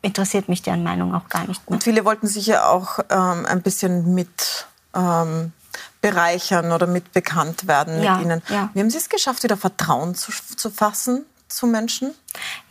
interessiert 0.00 0.48
mich 0.48 0.62
deren 0.62 0.82
Meinung 0.82 1.14
auch 1.14 1.28
gar 1.28 1.46
nicht 1.46 1.68
mehr. 1.68 1.76
Und 1.76 1.84
viele 1.84 2.04
wollten 2.04 2.26
sich 2.26 2.46
ja 2.46 2.68
auch 2.68 2.98
ähm, 3.10 3.46
ein 3.46 3.62
bisschen 3.62 4.14
mit 4.14 4.66
ähm, 4.94 5.52
bereichern 6.00 6.72
oder 6.72 6.86
mit 6.86 7.12
bekannt 7.12 7.68
werden 7.68 8.02
ja, 8.02 8.16
mit 8.16 8.24
ihnen. 8.24 8.42
Ja. 8.48 8.70
Wie 8.74 8.80
haben 8.80 8.90
Sie 8.90 8.98
es 8.98 9.08
geschafft, 9.08 9.44
wieder 9.44 9.56
Vertrauen 9.56 10.14
zu, 10.14 10.32
zu 10.56 10.70
fassen 10.70 11.24
zu 11.54 11.66
Menschen? 11.66 12.12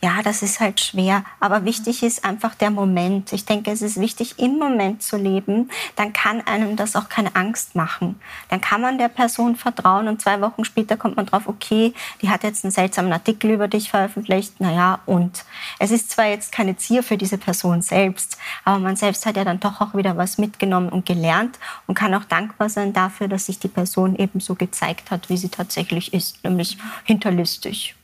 Ja, 0.02 0.22
das 0.22 0.42
ist 0.42 0.58
halt 0.58 0.80
schwer. 0.80 1.24
Aber 1.38 1.64
wichtig 1.64 2.02
ist 2.02 2.24
einfach 2.24 2.54
der 2.54 2.70
Moment. 2.70 3.32
Ich 3.32 3.44
denke, 3.44 3.70
es 3.70 3.80
ist 3.82 4.00
wichtig, 4.00 4.38
im 4.38 4.58
Moment 4.58 5.02
zu 5.02 5.16
leben. 5.16 5.70
Dann 5.94 6.12
kann 6.12 6.40
einem 6.46 6.76
das 6.76 6.96
auch 6.96 7.08
keine 7.08 7.36
Angst 7.36 7.76
machen. 7.76 8.20
Dann 8.48 8.60
kann 8.60 8.80
man 8.80 8.98
der 8.98 9.08
Person 9.08 9.54
vertrauen 9.54 10.08
und 10.08 10.20
zwei 10.20 10.40
Wochen 10.40 10.64
später 10.64 10.96
kommt 10.96 11.16
man 11.16 11.26
drauf, 11.26 11.46
okay, 11.46 11.94
die 12.20 12.30
hat 12.30 12.42
jetzt 12.42 12.64
einen 12.64 12.72
seltsamen 12.72 13.12
Artikel 13.12 13.50
über 13.50 13.68
dich 13.68 13.90
veröffentlicht. 13.90 14.60
Naja, 14.60 15.00
und 15.06 15.44
es 15.78 15.90
ist 15.90 16.10
zwar 16.10 16.26
jetzt 16.26 16.50
keine 16.50 16.76
Zier 16.76 17.02
für 17.02 17.16
diese 17.16 17.38
Person 17.38 17.82
selbst, 17.82 18.38
aber 18.64 18.78
man 18.78 18.96
selbst 18.96 19.24
hat 19.26 19.36
ja 19.36 19.44
dann 19.44 19.60
doch 19.60 19.80
auch 19.80 19.94
wieder 19.94 20.16
was 20.16 20.38
mitgenommen 20.38 20.88
und 20.88 21.06
gelernt 21.06 21.58
und 21.86 21.94
kann 21.94 22.14
auch 22.14 22.24
dankbar 22.24 22.68
sein 22.68 22.92
dafür, 22.92 23.28
dass 23.28 23.46
sich 23.46 23.58
die 23.58 23.68
Person 23.68 24.16
eben 24.16 24.40
so 24.40 24.54
gezeigt 24.54 25.10
hat, 25.10 25.28
wie 25.28 25.36
sie 25.36 25.48
tatsächlich 25.48 26.12
ist, 26.12 26.42
nämlich 26.42 26.78
hinterlistig. 27.04 27.94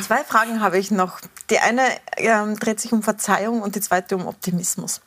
Zwei 0.00 0.24
Fragen 0.24 0.60
habe 0.60 0.78
ich 0.78 0.90
noch. 0.90 1.20
Die 1.50 1.58
eine 1.58 1.82
ähm, 2.16 2.58
dreht 2.58 2.80
sich 2.80 2.92
um 2.92 3.02
Verzeihung 3.02 3.62
und 3.62 3.74
die 3.74 3.80
zweite 3.80 4.16
um 4.16 4.26
Optimismus. 4.26 5.00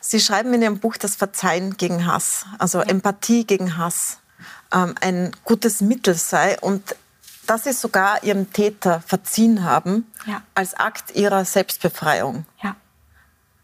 Sie 0.00 0.20
schreiben 0.20 0.52
in 0.54 0.62
Ihrem 0.62 0.78
Buch, 0.80 0.96
dass 0.96 1.16
Verzeihen 1.16 1.76
gegen 1.76 2.06
Hass, 2.06 2.46
also 2.58 2.78
ja. 2.78 2.84
Empathie 2.84 3.46
gegen 3.46 3.78
Hass, 3.78 4.18
ähm, 4.72 4.94
ein 5.00 5.34
gutes 5.44 5.80
Mittel 5.80 6.14
sei 6.14 6.58
und 6.60 6.96
dass 7.46 7.64
Sie 7.64 7.72
sogar 7.72 8.22
Ihrem 8.22 8.52
Täter 8.52 9.02
verziehen 9.06 9.64
haben 9.64 10.10
ja. 10.26 10.42
als 10.54 10.74
Akt 10.74 11.14
Ihrer 11.14 11.44
Selbstbefreiung. 11.44 12.46
Ja. 12.62 12.76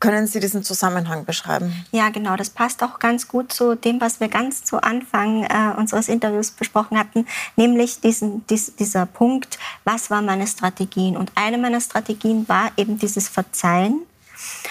Können 0.01 0.27
Sie 0.27 0.41
diesen 0.41 0.63
Zusammenhang 0.63 1.27
beschreiben? 1.27 1.85
Ja, 1.93 2.09
genau. 2.09 2.35
Das 2.35 2.49
passt 2.49 2.83
auch 2.83 2.99
ganz 2.99 3.29
gut 3.29 3.53
zu 3.53 3.77
dem, 3.77 4.01
was 4.01 4.19
wir 4.19 4.29
ganz 4.29 4.65
zu 4.65 4.83
Anfang 4.83 5.45
äh, 5.45 5.75
unseres 5.77 6.09
Interviews 6.09 6.53
besprochen 6.53 6.99
hatten, 6.99 7.27
nämlich 7.57 8.01
diesen, 8.01 8.47
dies, 8.47 8.75
dieser 8.77 9.05
Punkt, 9.05 9.59
was 9.85 10.11
waren 10.11 10.25
meine 10.25 10.47
Strategien? 10.47 11.19
Und 11.19 11.33
eine 11.35 11.59
meiner 11.59 11.83
Strategien 11.83 12.49
war 12.49 12.71
eben 12.79 12.99
dieses 12.99 13.29
Verzeihen, 13.29 14.01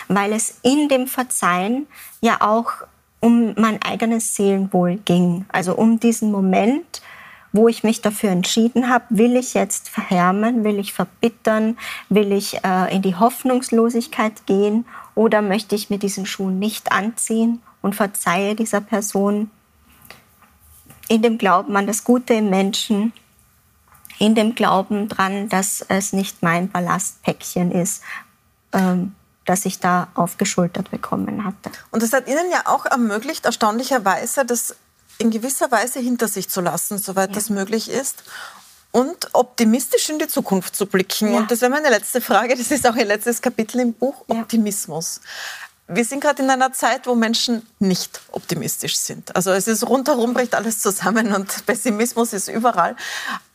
weil 0.07 0.33
es 0.33 0.57
in 0.63 0.89
dem 0.89 1.05
Verzeihen 1.05 1.85
ja 2.21 2.37
auch 2.41 2.71
um 3.19 3.53
mein 3.55 3.79
eigenes 3.83 4.33
Seelenwohl 4.33 4.95
ging. 5.05 5.45
Also 5.49 5.75
um 5.75 5.99
diesen 5.99 6.31
Moment, 6.31 7.03
wo 7.51 7.67
ich 7.67 7.83
mich 7.83 8.01
dafür 8.01 8.31
entschieden 8.31 8.89
habe, 8.89 9.05
will 9.09 9.35
ich 9.35 9.53
jetzt 9.53 9.89
verhärmen, 9.89 10.63
will 10.63 10.79
ich 10.79 10.93
verbittern, 10.93 11.77
will 12.09 12.31
ich 12.31 12.63
äh, 12.63 12.95
in 12.95 13.01
die 13.01 13.15
Hoffnungslosigkeit 13.15 14.45
gehen 14.45 14.85
oder 15.19 15.41
möchte 15.41 15.75
ich 15.75 15.89
mir 15.89 15.99
diesen 15.99 16.25
Schuh 16.25 16.49
nicht 16.49 16.93
anziehen 16.93 17.61
und 17.81 17.93
verzeihe 17.93 18.55
dieser 18.55 18.79
Person 18.79 19.51
in 21.09 21.21
dem 21.21 21.37
Glauben 21.37 21.75
an 21.75 21.87
das 21.87 22.05
Gute 22.05 22.35
im 22.35 22.49
Menschen, 22.49 23.11
in 24.17 24.33
dem 24.33 24.55
Glauben 24.55 25.09
dran, 25.09 25.49
dass 25.49 25.81
es 25.89 26.13
nicht 26.13 26.41
mein 26.41 26.71
Ballastpäckchen 26.71 27.69
ist, 27.69 28.01
ähm, 28.71 29.13
das 29.43 29.65
ich 29.65 29.81
da 29.81 30.07
aufgeschultert 30.13 30.89
bekommen 30.89 31.43
hatte. 31.43 31.69
Und 31.91 32.01
das 32.01 32.13
hat 32.13 32.29
Ihnen 32.29 32.49
ja 32.49 32.61
auch 32.67 32.85
ermöglicht, 32.85 33.43
erstaunlicherweise, 33.43 34.45
das 34.45 34.77
in 35.17 35.31
gewisser 35.31 35.69
Weise 35.69 35.99
hinter 35.99 36.29
sich 36.29 36.47
zu 36.47 36.61
lassen, 36.61 36.97
soweit 36.97 37.31
ja. 37.31 37.35
das 37.35 37.49
möglich 37.49 37.89
ist 37.89 38.23
und 38.91 39.29
optimistisch 39.33 40.09
in 40.09 40.19
die 40.19 40.27
Zukunft 40.27 40.75
zu 40.75 40.85
blicken. 40.85 41.31
Ja. 41.31 41.37
Und 41.39 41.51
das 41.51 41.61
wäre 41.61 41.71
meine 41.71 41.89
letzte 41.89 42.21
Frage, 42.21 42.55
das 42.55 42.71
ist 42.71 42.87
auch 42.87 42.95
Ihr 42.95 43.05
letztes 43.05 43.41
Kapitel 43.41 43.79
im 43.79 43.93
Buch, 43.93 44.23
Optimismus. 44.27 45.21
Wir 45.91 46.05
sind 46.05 46.19
gerade 46.21 46.43
in 46.43 46.49
einer 46.51 46.71
Zeit, 46.71 47.07
wo 47.07 47.15
Menschen 47.15 47.65
nicht 47.79 48.21
optimistisch 48.31 48.95
sind. 48.95 49.35
Also 49.35 49.49
es 49.49 49.67
ist 49.67 49.89
rundherum 49.89 50.35
bricht 50.35 50.53
alles 50.53 50.79
zusammen 50.79 51.33
und 51.33 51.47
Pessimismus 51.65 52.31
ist 52.33 52.47
überall. 52.47 52.95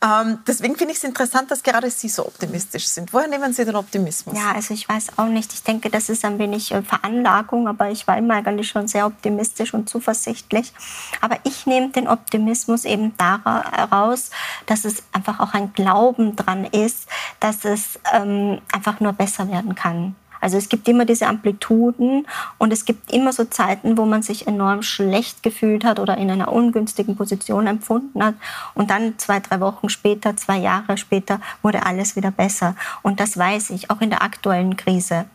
Ähm, 0.03 0.39
deswegen 0.45 0.75
finde 0.75 0.91
ich 0.91 0.97
es 0.97 1.05
interessant, 1.05 1.49
dass 1.49 1.63
gerade 1.63 1.89
Sie 1.89 2.09
so 2.09 2.25
optimistisch 2.25 2.87
sind. 2.87 3.13
Woher 3.13 3.29
nehmen 3.29 3.53
Sie 3.53 3.63
den 3.63 3.77
Optimismus? 3.77 4.35
Ja, 4.37 4.51
also 4.51 4.73
ich 4.73 4.89
weiß 4.89 5.17
auch 5.17 5.27
nicht. 5.27 5.53
Ich 5.53 5.63
denke, 5.63 5.89
das 5.89 6.09
ist 6.09 6.25
ein 6.25 6.37
wenig 6.37 6.73
äh, 6.73 6.81
Veranlagung, 6.81 7.69
aber 7.69 7.89
ich 7.89 8.05
war 8.05 8.17
immer 8.17 8.33
eigentlich 8.33 8.67
schon 8.67 8.89
sehr 8.89 9.05
optimistisch 9.05 9.73
und 9.73 9.87
zuversichtlich. 9.89 10.73
Aber 11.21 11.37
ich 11.45 11.65
nehme 11.65 11.91
den 11.91 12.09
Optimismus 12.09 12.83
eben 12.83 13.15
daraus, 13.17 14.29
dass 14.65 14.83
es 14.83 15.03
einfach 15.13 15.39
auch 15.39 15.53
ein 15.53 15.71
Glauben 15.71 16.35
dran 16.35 16.65
ist, 16.65 17.07
dass 17.39 17.63
es 17.63 17.97
ähm, 18.11 18.59
einfach 18.73 18.99
nur 18.99 19.13
besser 19.13 19.49
werden 19.49 19.73
kann. 19.73 20.15
Also 20.45 20.57
es 20.57 20.69
gibt 20.69 20.87
immer 20.87 21.05
diese 21.05 21.25
Amplituden 21.25 22.27
und 22.59 22.71
es 22.71 22.85
gibt 22.85 23.11
immer 23.11 23.33
so 23.33 23.45
Zeiten, 23.45 23.97
wo 23.97 24.05
man 24.05 24.21
sich 24.21 24.45
enorm 24.45 24.83
schlecht 24.83 25.41
gefühlt 25.41 25.83
hat 25.83 25.99
oder 25.99 26.19
in 26.19 26.29
einer 26.29 26.53
ungünstigen 26.53 27.15
Position 27.15 27.65
empfunden 27.65 28.23
hat. 28.23 28.35
Und 28.75 28.91
dann 28.91 29.17
zwei, 29.17 29.39
drei 29.39 29.59
Wochen 29.59 29.89
später, 29.89 30.37
zwei 30.37 30.59
Jahre 30.59 30.97
später 30.97 31.41
wurde 31.63 31.87
alles 31.87 32.15
wieder 32.15 32.29
besser. 32.29 32.75
Und 33.01 33.19
das 33.19 33.39
weiß 33.39 33.71
ich, 33.71 33.89
auch 33.89 34.01
in 34.01 34.11
der 34.11 34.21
aktuellen 34.21 34.77
Krise. 34.77 35.25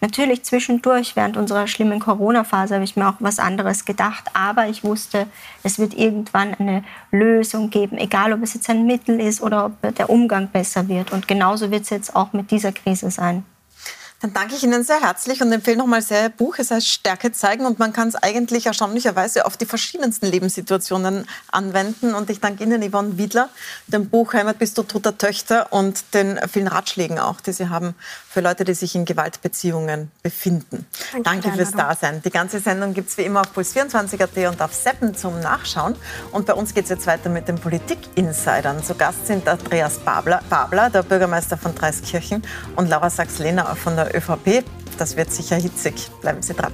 Natürlich 0.00 0.44
zwischendurch, 0.44 1.16
während 1.16 1.36
unserer 1.36 1.66
schlimmen 1.66 1.98
Corona-Phase, 1.98 2.74
habe 2.74 2.84
ich 2.84 2.94
mir 2.94 3.08
auch 3.08 3.16
was 3.18 3.40
anderes 3.40 3.84
gedacht. 3.84 4.22
Aber 4.34 4.68
ich 4.68 4.84
wusste, 4.84 5.26
es 5.64 5.80
wird 5.80 5.94
irgendwann 5.94 6.54
eine 6.54 6.84
Lösung 7.10 7.70
geben, 7.70 7.98
egal 7.98 8.32
ob 8.32 8.44
es 8.44 8.54
jetzt 8.54 8.70
ein 8.70 8.86
Mittel 8.86 9.18
ist 9.18 9.42
oder 9.42 9.66
ob 9.66 9.96
der 9.96 10.10
Umgang 10.10 10.46
besser 10.46 10.86
wird. 10.86 11.10
Und 11.10 11.26
genauso 11.26 11.72
wird 11.72 11.82
es 11.82 11.90
jetzt 11.90 12.14
auch 12.14 12.32
mit 12.32 12.52
dieser 12.52 12.70
Krise 12.70 13.10
sein. 13.10 13.44
Dann 14.20 14.34
danke 14.34 14.54
ich 14.54 14.62
Ihnen 14.62 14.84
sehr 14.84 15.00
herzlich 15.00 15.40
und 15.40 15.50
empfehle 15.50 15.78
nochmal 15.78 16.02
sehr 16.02 16.24
Ihr 16.24 16.28
Buch. 16.28 16.56
Es 16.58 16.70
heißt 16.70 16.86
Stärke 16.86 17.32
zeigen 17.32 17.64
und 17.64 17.78
man 17.78 17.94
kann 17.94 18.08
es 18.08 18.16
eigentlich 18.16 18.66
erstaunlicherweise 18.66 19.46
auf 19.46 19.56
die 19.56 19.64
verschiedensten 19.64 20.26
Lebenssituationen 20.26 21.26
anwenden. 21.50 22.14
Und 22.14 22.28
ich 22.28 22.38
danke 22.38 22.64
Ihnen, 22.64 22.86
Yvonne 22.86 23.16
Wiedler, 23.16 23.48
dem 23.86 24.10
Buch 24.10 24.34
Heimat 24.34 24.58
bist 24.58 24.76
du 24.76 24.82
toter 24.82 25.16
Töchter 25.16 25.72
und 25.72 26.04
den 26.12 26.38
vielen 26.52 26.68
Ratschlägen 26.68 27.18
auch, 27.18 27.40
die 27.40 27.52
Sie 27.52 27.70
haben 27.70 27.94
für 28.28 28.42
Leute, 28.42 28.64
die 28.64 28.74
sich 28.74 28.94
in 28.94 29.06
Gewaltbeziehungen 29.06 30.10
befinden. 30.22 30.84
Danke, 31.12 31.30
danke 31.40 31.52
fürs 31.52 31.72
Dasein. 31.72 32.20
Die 32.22 32.30
ganze 32.30 32.60
Sendung 32.60 32.92
gibt 32.92 33.08
es 33.08 33.16
wie 33.16 33.22
immer 33.22 33.40
auf 33.40 33.56
Puls24.at 33.56 34.52
und 34.52 34.60
auf 34.60 34.74
Seppen 34.74 35.14
zum 35.14 35.40
Nachschauen. 35.40 35.96
Und 36.30 36.44
bei 36.44 36.52
uns 36.52 36.74
geht 36.74 36.84
es 36.84 36.90
jetzt 36.90 37.06
weiter 37.06 37.30
mit 37.30 37.48
den 37.48 37.56
Politik-Insidern. 37.56 38.84
Zu 38.84 38.96
Gast 38.96 39.26
sind 39.26 39.48
Andreas 39.48 39.98
Babler, 39.98 40.42
Babler, 40.50 40.90
der 40.90 41.04
Bürgermeister 41.04 41.56
von 41.56 41.74
Dreiskirchen, 41.74 42.42
und 42.76 42.90
Laura 42.90 43.08
Sachs-Lehner 43.08 43.74
von 43.76 43.96
der 43.96 44.09
ÖVP. 44.14 44.64
Das 44.98 45.16
wird 45.16 45.30
sicher 45.32 45.56
hitzig. 45.56 45.94
Bleiben 46.20 46.42
Sie 46.42 46.54
dran. 46.54 46.72